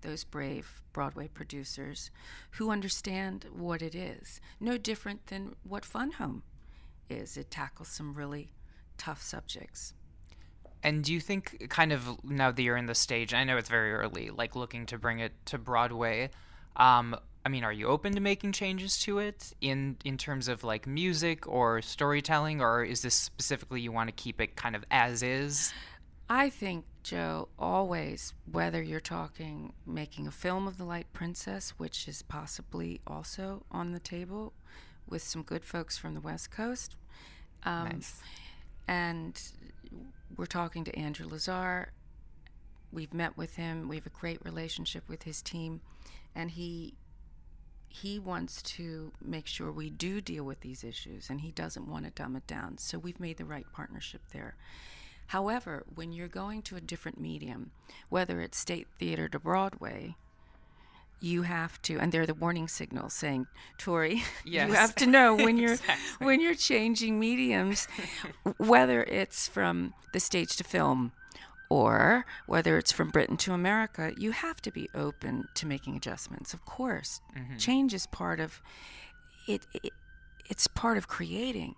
[0.02, 2.10] those brave Broadway producers
[2.52, 4.42] who understand what it is.
[4.60, 6.42] No different than what Fun Home
[7.10, 7.38] is.
[7.38, 8.52] It tackles some really
[8.98, 9.94] tough subjects.
[10.84, 13.70] And do you think, kind of now that you're in the stage, I know it's
[13.70, 16.30] very early, like looking to bring it to Broadway,
[16.78, 17.16] um,
[17.46, 20.86] I mean, are you open to making changes to it in in terms of like
[20.86, 25.24] music or storytelling, or is this specifically you want to keep it kind of as
[25.24, 25.74] is?
[26.30, 32.08] I think, Joe, always, whether you're talking making a film of The Light Princess, which
[32.08, 34.54] is possibly also on the table
[35.08, 36.96] with some good folks from the West Coast,
[37.64, 38.22] um, Nice.
[38.88, 39.42] and
[40.36, 41.92] we're talking to Andrew Lazar.
[42.92, 43.88] We've met with him.
[43.88, 45.82] We have a great relationship with his team,
[46.36, 46.96] and he
[47.92, 52.06] he wants to make sure we do deal with these issues, and he doesn't want
[52.06, 52.78] to dumb it down.
[52.78, 54.56] So we've made the right partnership there.
[55.28, 57.72] However, when you're going to a different medium,
[58.10, 60.16] whether it's state theater to Broadway,
[61.22, 64.68] you have to, and they're the warning signals saying, "Tori, Yes.
[64.68, 66.26] you have to know when you're Exactly.
[66.26, 67.88] when you're changing mediums,
[68.58, 71.12] whether it's from the stage to film."
[71.72, 76.52] Or whether it's from Britain to America, you have to be open to making adjustments.
[76.52, 77.58] Of course, mm-hmm.
[77.58, 78.60] change is part of
[79.48, 79.94] it, it.
[80.50, 81.76] It's part of creating,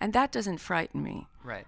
[0.00, 1.66] and that doesn't frighten me Right.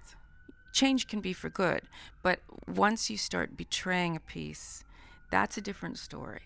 [0.72, 1.82] change can be for good,
[2.22, 4.84] but once you start betraying a piece,
[5.32, 6.42] that's a different story.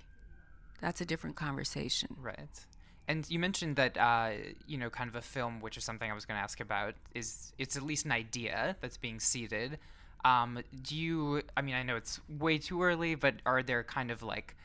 [0.81, 2.17] That's a different conversation.
[2.21, 2.67] Right.
[3.07, 4.33] And you mentioned that uh,
[4.67, 6.95] you know, kind of a film, which is something I was going to ask about,
[7.15, 9.79] is it's at least an idea that's being seeded.
[10.25, 11.43] Um, do you?
[11.57, 14.57] I mean, I know it's way too early, but are there kind of like,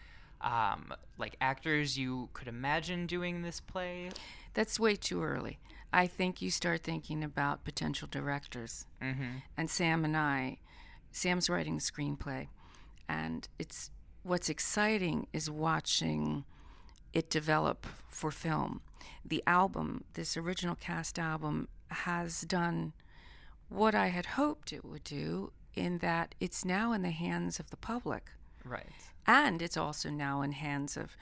[0.41, 4.09] um, like actors you could imagine doing this play?
[4.53, 5.59] That's way too early.
[5.93, 8.87] I think you start thinking about potential directors.
[9.01, 9.37] Mm-hmm.
[9.55, 10.57] And Sam and I,
[11.11, 12.47] Sam's writing the screenplay,
[13.07, 13.91] and it's
[14.23, 16.45] what's exciting is watching
[17.13, 18.81] it develop for film.
[19.23, 22.93] The album, this original cast album, has done
[23.69, 27.69] what I had hoped it would do in that it's now in the hands of
[27.69, 28.31] the public.
[28.65, 28.85] Right.
[29.25, 31.15] And it's also now in hands of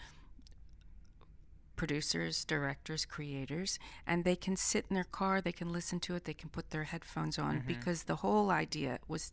[1.75, 6.25] producers, directors, creators, and they can sit in their car, they can listen to it,
[6.25, 9.31] they can put their headphones on because the whole idea was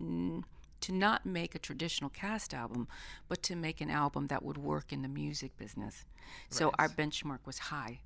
[0.00, 0.42] mm,
[0.82, 2.88] to not make a traditional cast album,
[3.28, 6.04] but to make an album that would work in the music business.
[6.48, 8.00] So our benchmark was high.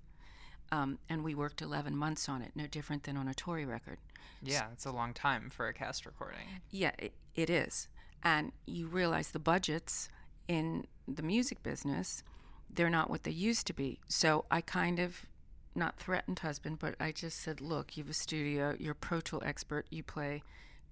[0.72, 3.98] Um, and we worked 11 months on it, no different than on a Tori record.
[4.42, 6.40] Yeah, it's a long time for a cast recording.
[6.70, 7.88] Yeah, it, it is.
[8.22, 10.08] And you realize the budgets
[10.48, 12.22] in the music business,
[12.70, 14.00] they're not what they used to be.
[14.08, 15.26] So I kind of
[15.74, 19.20] not threatened husband, but I just said, look, you have a studio, you're a Pro
[19.20, 20.42] Tool expert, you play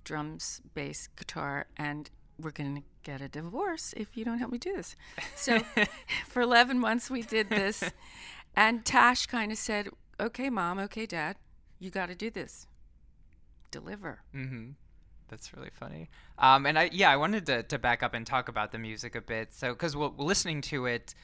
[0.04, 4.58] drums, bass, guitar, and we're going to get a divorce if you don't help me
[4.58, 4.96] do this.
[5.36, 5.60] So
[6.28, 7.82] for 11 months we did this.
[8.54, 9.88] And Tash kind of said,
[10.20, 11.36] okay, mom, okay, dad,
[11.78, 12.66] you got to do this.
[13.70, 14.20] Deliver.
[14.34, 14.70] Mm-hmm.
[15.28, 16.10] That's really funny.
[16.38, 19.14] Um, and I, yeah, I wanted to, to back up and talk about the music
[19.14, 19.54] a bit.
[19.54, 21.14] So, because we're listening to it,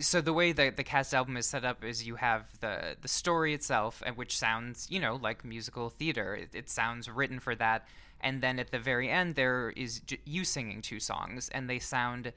[0.00, 3.08] so the way that the cast album is set up is you have the the
[3.08, 6.34] story itself, and which sounds, you know, like musical theater.
[6.34, 7.86] It, it sounds written for that.
[8.20, 11.78] And then at the very end, there is j- you singing two songs, and they
[11.78, 12.32] sound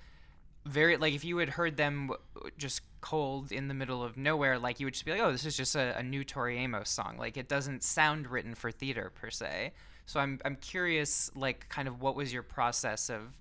[0.65, 2.11] very like if you had heard them
[2.57, 5.45] just cold in the middle of nowhere, like you would just be like, oh, this
[5.45, 7.17] is just a, a new Tori Amos song.
[7.17, 9.73] Like it doesn't sound written for theater per se.
[10.05, 13.39] So I'm I'm curious, like, kind of what was your process of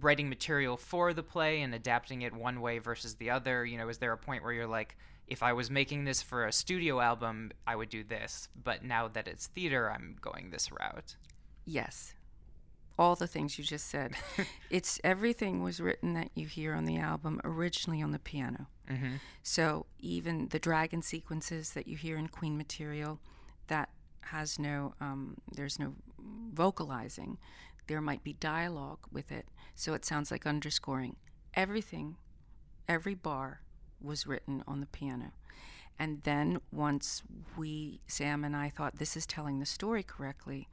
[0.00, 3.64] writing material for the play and adapting it one way versus the other?
[3.64, 4.96] You know, is there a point where you're like,
[5.30, 9.06] if I was making this for a studio album, I would do this, but now
[9.08, 11.14] that it's theater, I'm going this route.
[11.64, 12.14] Yes.
[12.98, 14.14] All the things you just said.
[14.70, 18.66] it's everything was written that you hear on the album originally on the piano.
[18.90, 19.14] Mm-hmm.
[19.44, 23.20] So even the dragon sequences that you hear in Queen material,
[23.68, 23.88] that
[24.22, 25.94] has no, um, there's no
[26.52, 27.38] vocalizing.
[27.86, 31.16] There might be dialogue with it, so it sounds like underscoring.
[31.54, 32.16] Everything,
[32.88, 33.60] every bar
[34.00, 35.32] was written on the piano.
[35.98, 37.22] And then once
[37.56, 40.68] we, Sam and I, thought this is telling the story correctly,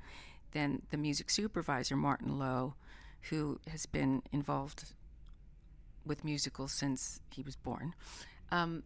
[0.54, 2.76] then the music supervisor, Martin Lowe,
[3.30, 4.94] who has been involved
[6.06, 7.94] with musicals since he was born,
[8.52, 8.84] um,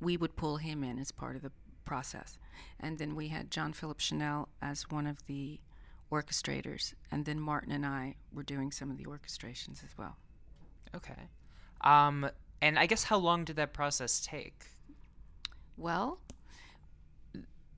[0.00, 1.52] we would pull him in as part of the
[1.84, 2.38] process.
[2.80, 5.60] And then we had John Philip Shenale as one of the
[6.10, 10.16] orchestrators, and then Martin and I were doing some of the orchestrations as well.
[10.94, 11.28] Okay.
[11.82, 12.28] Um,
[12.60, 14.66] and I guess how long did that process take?
[15.76, 16.18] Well,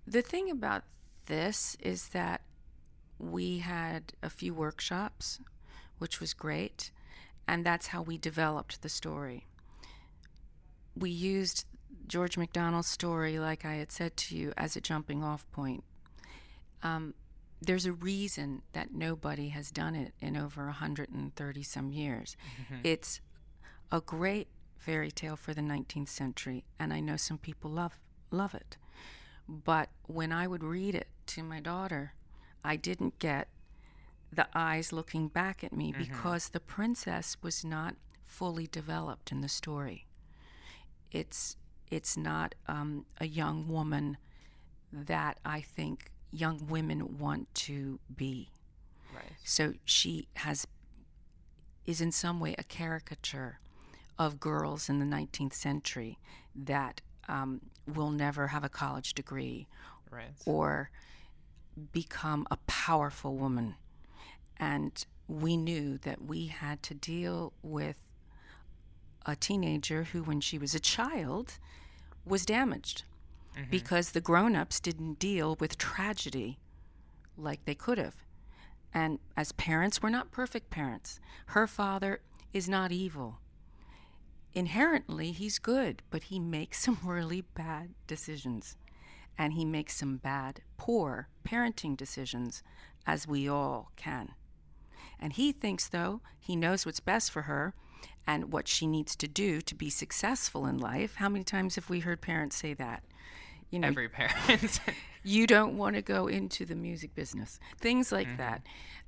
[0.07, 0.83] the thing about
[1.27, 2.41] this is that
[3.19, 5.39] we had a few workshops,
[5.99, 6.91] which was great,
[7.47, 9.47] and that's how we developed the story.
[10.97, 11.67] We used
[12.09, 15.85] George MacDonald's story, like I had said to you, as a jumping off point.
[16.83, 17.15] Um,
[17.67, 22.37] there's a reason that nobody has done it in over 130 some years.
[22.63, 22.81] Mm-hmm.
[22.85, 23.21] It's
[23.91, 27.99] a great fairy tale for the 19th century, and I know some people love
[28.31, 28.77] love it.
[29.49, 32.15] But when I would read it to my daughter,
[32.65, 33.49] I didn't get
[34.33, 35.99] the eyes looking back at me Mhm.
[35.99, 40.07] because the princess was not fully developed in the story.
[41.11, 41.57] It's
[41.91, 44.17] it's not um, a young woman
[44.91, 48.51] that I think young women want to be.
[49.15, 49.33] Right.
[49.45, 50.67] So she has
[51.85, 53.59] is in some way a caricature
[54.19, 56.19] of girls in the 19th century
[56.55, 57.61] that um,
[57.93, 59.67] will never have a college degree
[60.11, 60.31] Right.
[60.47, 60.91] or
[61.93, 63.75] become a powerful woman.
[64.59, 67.97] And we knew that we had to deal with
[69.27, 71.59] a teenager who, when she was a child,
[72.25, 73.05] was damaged
[73.57, 73.71] Mm-hmm.
[73.71, 76.59] because the grown ups didn't deal with tragedy
[77.37, 78.17] like they could have.
[78.95, 81.21] And as parents, we're not perfect parents.
[81.47, 82.21] Her father
[82.55, 83.41] is not evil.
[84.55, 88.77] Inherently, he's good, but he makes some really bad decisions.
[89.37, 92.63] And he makes some bad, poor parenting decisions,
[93.07, 94.31] as we all can.
[95.21, 97.75] And he thinks, though, he knows what's best for her
[98.27, 101.17] and what she needs to do to be successful in life.
[101.17, 103.03] How many times have we heard parents say that?
[103.71, 104.81] You know, Every parent.
[105.23, 108.63] you don't want to go into the music business, things like that.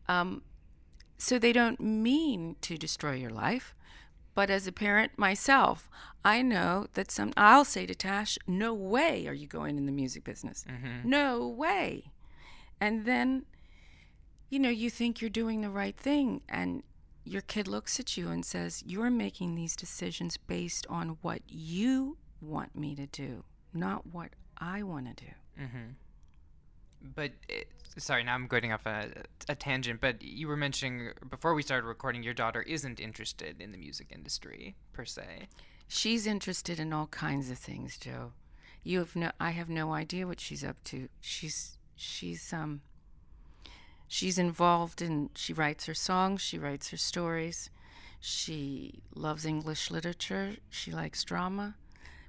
[0.09, 0.43] Um,
[1.19, 3.75] so they don't mean to destroy your life.
[4.35, 5.89] But as a parent myself,
[6.25, 9.93] I know that some, I'll say to Tash, no way are you going in the
[9.93, 10.65] music business.
[11.05, 12.11] No way.
[12.81, 13.45] And then,
[14.51, 16.83] you know, you think you're doing the right thing, and
[17.25, 22.19] your kid looks at you and says, You're making these decisions based on what you
[22.41, 25.31] want me to do, not what I want to do.
[25.61, 27.11] Mm-hmm.
[27.15, 27.69] But it,
[27.99, 29.09] sorry, now I'm going off a,
[29.49, 30.01] a tangent.
[30.01, 34.09] But you were mentioning before we started recording, your daughter isn't interested in the music
[34.11, 35.49] industry per se.
[35.89, 38.33] She's interested in all kinds of things, Joe.
[38.83, 41.09] You have no I have no idea what she's up to.
[41.21, 42.83] She's she's um
[44.15, 47.69] she's involved in she writes her songs, she writes her stories.
[48.21, 51.75] She loves English literature, she likes drama,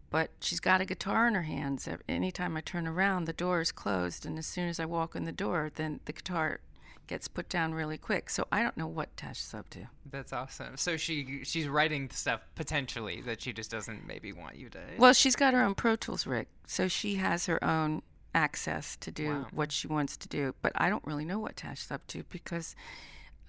[0.10, 1.88] But she's got a guitar in her hands.
[2.10, 5.26] Anytime I turn around, the door is closed, and as soon as I walk in
[5.26, 6.60] the door, then the guitar
[7.08, 8.32] gets put down really quick.
[8.32, 9.88] So I don't know what Tash is up to.
[10.10, 10.78] That's awesome.
[10.78, 14.80] So she she's writing stuff potentially that she just doesn't maybe want you to.
[14.98, 18.02] Well, she's got her own Pro Tools rig, so she has her own
[18.36, 19.48] access to do Wow.
[19.52, 20.54] what she wants to do.
[20.62, 22.76] But I don't really know what Tash's up to because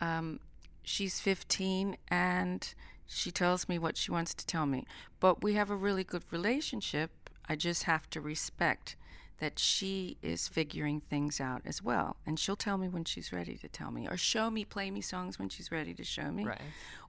[0.00, 0.40] um,
[0.82, 2.74] she's 15 and
[3.06, 4.86] she tells me what she wants to tell me.
[5.20, 7.10] But we have a really good relationship.
[7.48, 8.96] I just have to respect
[9.38, 12.16] that she is figuring things out as well.
[12.24, 15.02] And she'll tell me when she's ready to tell me, or show me, play me
[15.02, 16.46] songs when she's ready to show me.
[16.46, 16.60] Right.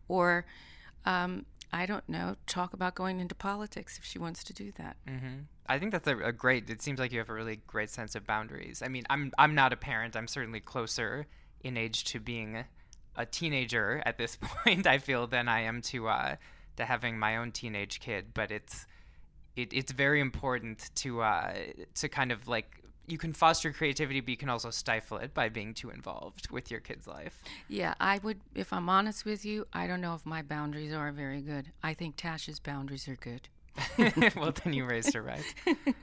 [0.10, 0.46] Or,
[1.06, 4.97] um, I don't know, talk about going into politics if she wants to do that.
[5.07, 5.39] hmm
[5.70, 6.70] I think that's a, a great.
[6.70, 8.82] It seems like you have a really great sense of boundaries.
[8.82, 10.15] I mean, I'm I'm not a parent.
[10.15, 11.28] I'm certainly closer
[11.61, 12.63] in age to being
[13.18, 14.88] a teenager at this point.
[14.88, 16.36] I feel than I am to uh,
[16.78, 18.28] to having my own teenage kid.
[18.34, 18.86] But it's
[19.57, 21.53] it, it's very important to uh,
[21.95, 25.49] to kind of like you can foster creativity, but you can also stifle it by
[25.49, 27.41] being too involved with your kid's life.
[27.70, 31.12] Yeah, I would, if I'm honest with you, I don't know if my boundaries are
[31.12, 31.72] very good.
[31.82, 33.47] I think Tash's boundaries are good.
[34.36, 35.43] well, then you raised her right.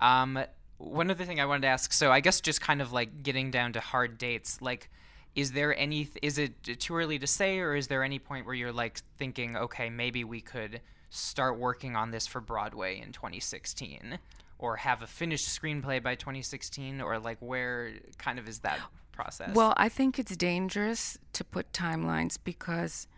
[0.00, 0.44] Um,
[0.78, 1.92] one other thing I wanted to ask.
[1.92, 4.60] So I guess just kind of like getting down to hard dates.
[4.60, 4.90] Like,
[5.34, 6.08] is there any?
[6.20, 9.56] Is it too early to say, or is there any point where you're like thinking,
[9.56, 14.18] okay, maybe we could start working on this for Broadway in 2016,
[14.62, 18.78] or have a finished screenplay by 2016, or like where kind of is that
[19.10, 19.54] process?
[19.54, 23.08] Well, I think it's dangerous to put timelines because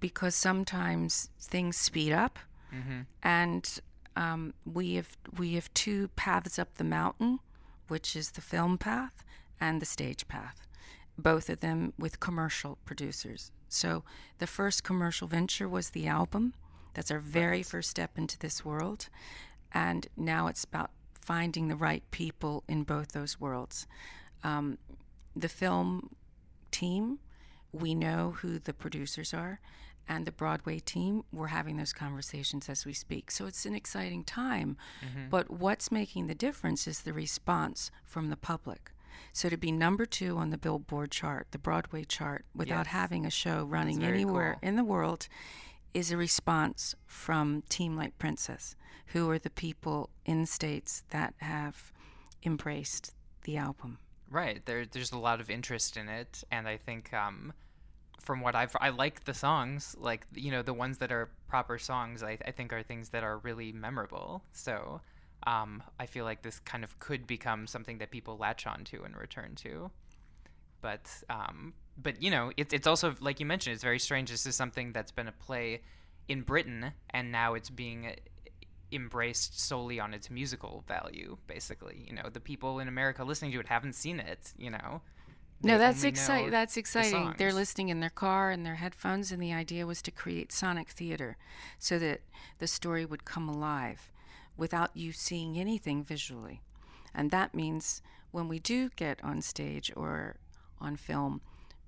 [0.00, 2.38] because sometimes things speed up,
[2.72, 3.06] Mhm.
[3.22, 3.80] and
[4.16, 7.38] um, we have we have two paths up the mountain,
[7.88, 9.24] which is the film path
[9.60, 10.66] and the stage path,
[11.18, 13.52] both of them with commercial producers.
[13.68, 14.04] So
[14.38, 16.54] the first commercial venture was the album.
[16.94, 19.08] That's our very first step into this world,
[19.72, 23.86] and now it's about finding the right people in both those worlds.
[24.44, 24.78] Um,
[25.36, 26.14] the film
[26.70, 27.18] team,
[27.72, 29.60] we know who the producers are,
[30.08, 33.30] and the Broadway team, we're having those conversations as we speak.
[33.30, 34.76] So it's an exciting time.
[35.30, 38.90] But what's making the difference is the response from the public.
[39.32, 42.94] So to be number two on the Billboard chart, the Broadway chart, without Yes.
[42.94, 44.68] having a show running anywhere cool.
[44.68, 45.28] in the world,
[45.94, 48.76] is a response from Team Light Princess,
[49.06, 51.92] who are the people in states that have
[52.44, 53.14] embraced
[53.44, 53.98] the album.
[54.30, 54.64] Right.
[54.64, 57.52] There, there's a lot of interest in it, and I think um,
[58.20, 59.94] from what I've, I like the songs.
[59.98, 63.22] Like you know, the ones that are proper songs, I, I think are things that
[63.22, 64.42] are really memorable.
[64.52, 65.02] So
[65.46, 69.16] um, I feel like this kind of could become something that people latch onto and
[69.16, 69.90] return to.
[70.80, 74.30] But um, but you know, it's it's also like you mentioned, it's very strange.
[74.30, 75.82] This is something that's been a play
[76.28, 78.16] in Britain, and now it's being
[78.90, 81.36] embraced solely on its musical value.
[81.46, 84.52] Basically, you know, the people in America listening to it haven't seen it.
[84.56, 85.02] You know.
[85.64, 86.50] No, that's know exciting.
[86.50, 87.34] That's exciting.
[87.38, 90.88] They're listening in their car and their headphones, and the idea was to create sonic
[90.88, 91.36] theater,
[91.78, 92.22] so that
[92.58, 94.10] the story would come alive,
[94.56, 96.62] without you seeing anything visually,
[97.14, 100.36] and that means when we do get on stage or
[100.80, 101.40] on film,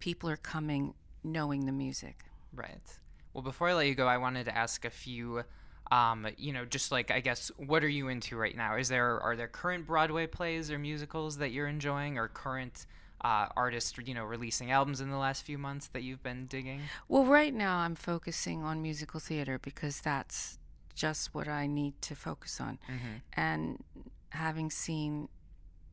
[0.05, 0.93] people are coming
[1.23, 2.17] knowing the music.
[2.55, 2.87] Right.
[3.33, 5.45] Well, before I let you go, I wanted to ask a few.
[5.91, 8.77] Um, you know, just like I guess, what are you into right now?
[8.77, 12.87] Is there are there current Broadway plays or musicals that you're enjoying, or current
[13.23, 16.83] uh, artists, you know, releasing albums in the last few months that you've been digging?
[17.09, 20.59] Well, right now I'm focusing on musical theater because that's
[20.95, 22.79] just what I need to focus on.
[22.89, 23.23] Mhm.
[23.33, 23.85] And
[24.31, 25.29] having seen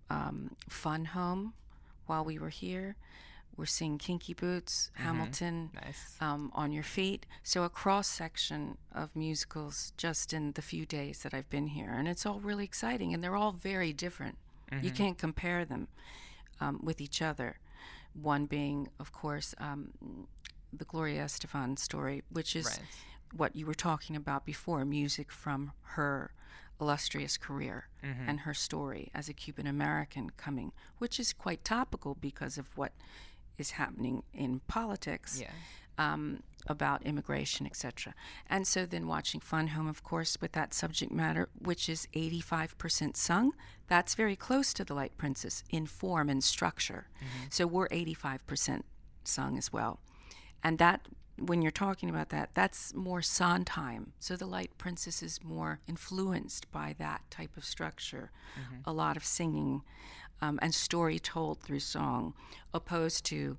[0.09, 1.53] um, Fun Home
[2.07, 2.97] while we were here,
[3.57, 6.15] we're seeing Kinky Boots, Hamilton, Nice.
[6.19, 7.25] um, On Your Feet.
[7.43, 11.91] So a cross section of musicals just in the few days that I've been here.
[11.91, 13.13] And it's all really exciting.
[13.13, 14.37] And they're all very different.
[14.71, 14.95] You Mhm.
[14.95, 15.87] can't compare them
[16.61, 17.59] um, with each other.
[18.13, 20.27] One being, of course, um,
[20.71, 22.81] the Gloria Estefan story, which is Right.
[23.33, 26.33] what you were talking about before music from her
[26.79, 28.27] illustrious career Mhm.
[28.27, 32.93] and her story as a Cuban American coming, which is quite topical because of what
[33.57, 35.51] is happening in politics Yeah.
[35.97, 38.13] um, about immigration, etc.
[38.49, 43.17] And so then watching Fun Home, of course, with that subject matter, which is 85%
[43.17, 43.53] sung,
[43.87, 47.07] that's very close to The Light Princess in form and structure.
[47.49, 48.83] So we're 85%
[49.23, 49.99] sung as well.
[50.63, 54.13] And that, when you're talking about that, that's more Sondheim.
[54.19, 58.31] So The Light Princess is more influenced by that type of structure,
[58.85, 59.81] a lot of singing
[60.41, 62.33] um, and story told through song,
[62.73, 63.57] opposed to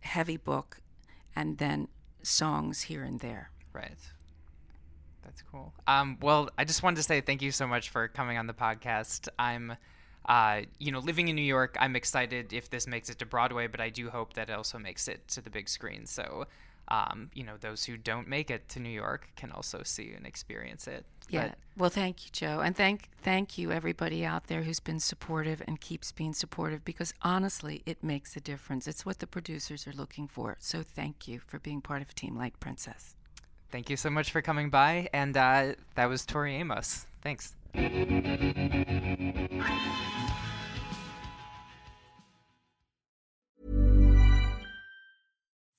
[0.00, 0.80] heavy book
[1.34, 1.88] and then
[2.22, 3.50] songs here and there.
[3.72, 3.98] Right.
[5.24, 5.72] That's cool.
[5.86, 8.54] Um, well, I just wanted to say thank you so much for coming on the
[8.54, 9.28] podcast.
[9.38, 9.76] I'm,
[10.26, 11.76] uh, you know, living in New York.
[11.78, 14.78] I'm excited if this makes it to Broadway, but I do hope that it also
[14.78, 16.06] makes it to the big screen.
[16.06, 16.46] So,
[16.90, 20.26] um, you know, those who don't make it to New York can also see and
[20.26, 21.04] experience it.
[21.28, 21.48] Yeah.
[21.48, 25.62] But well, thank you, Joe, and thank thank you everybody out there who's been supportive
[25.66, 28.88] and keeps being supportive because honestly, it makes a difference.
[28.88, 30.56] It's what the producers are looking for.
[30.60, 33.14] So thank you for being part of a Team Light Princess.
[33.70, 35.08] thank you so much for coming by.
[35.12, 37.06] And uh, that was Tori Amos.
[37.22, 37.54] Thanks.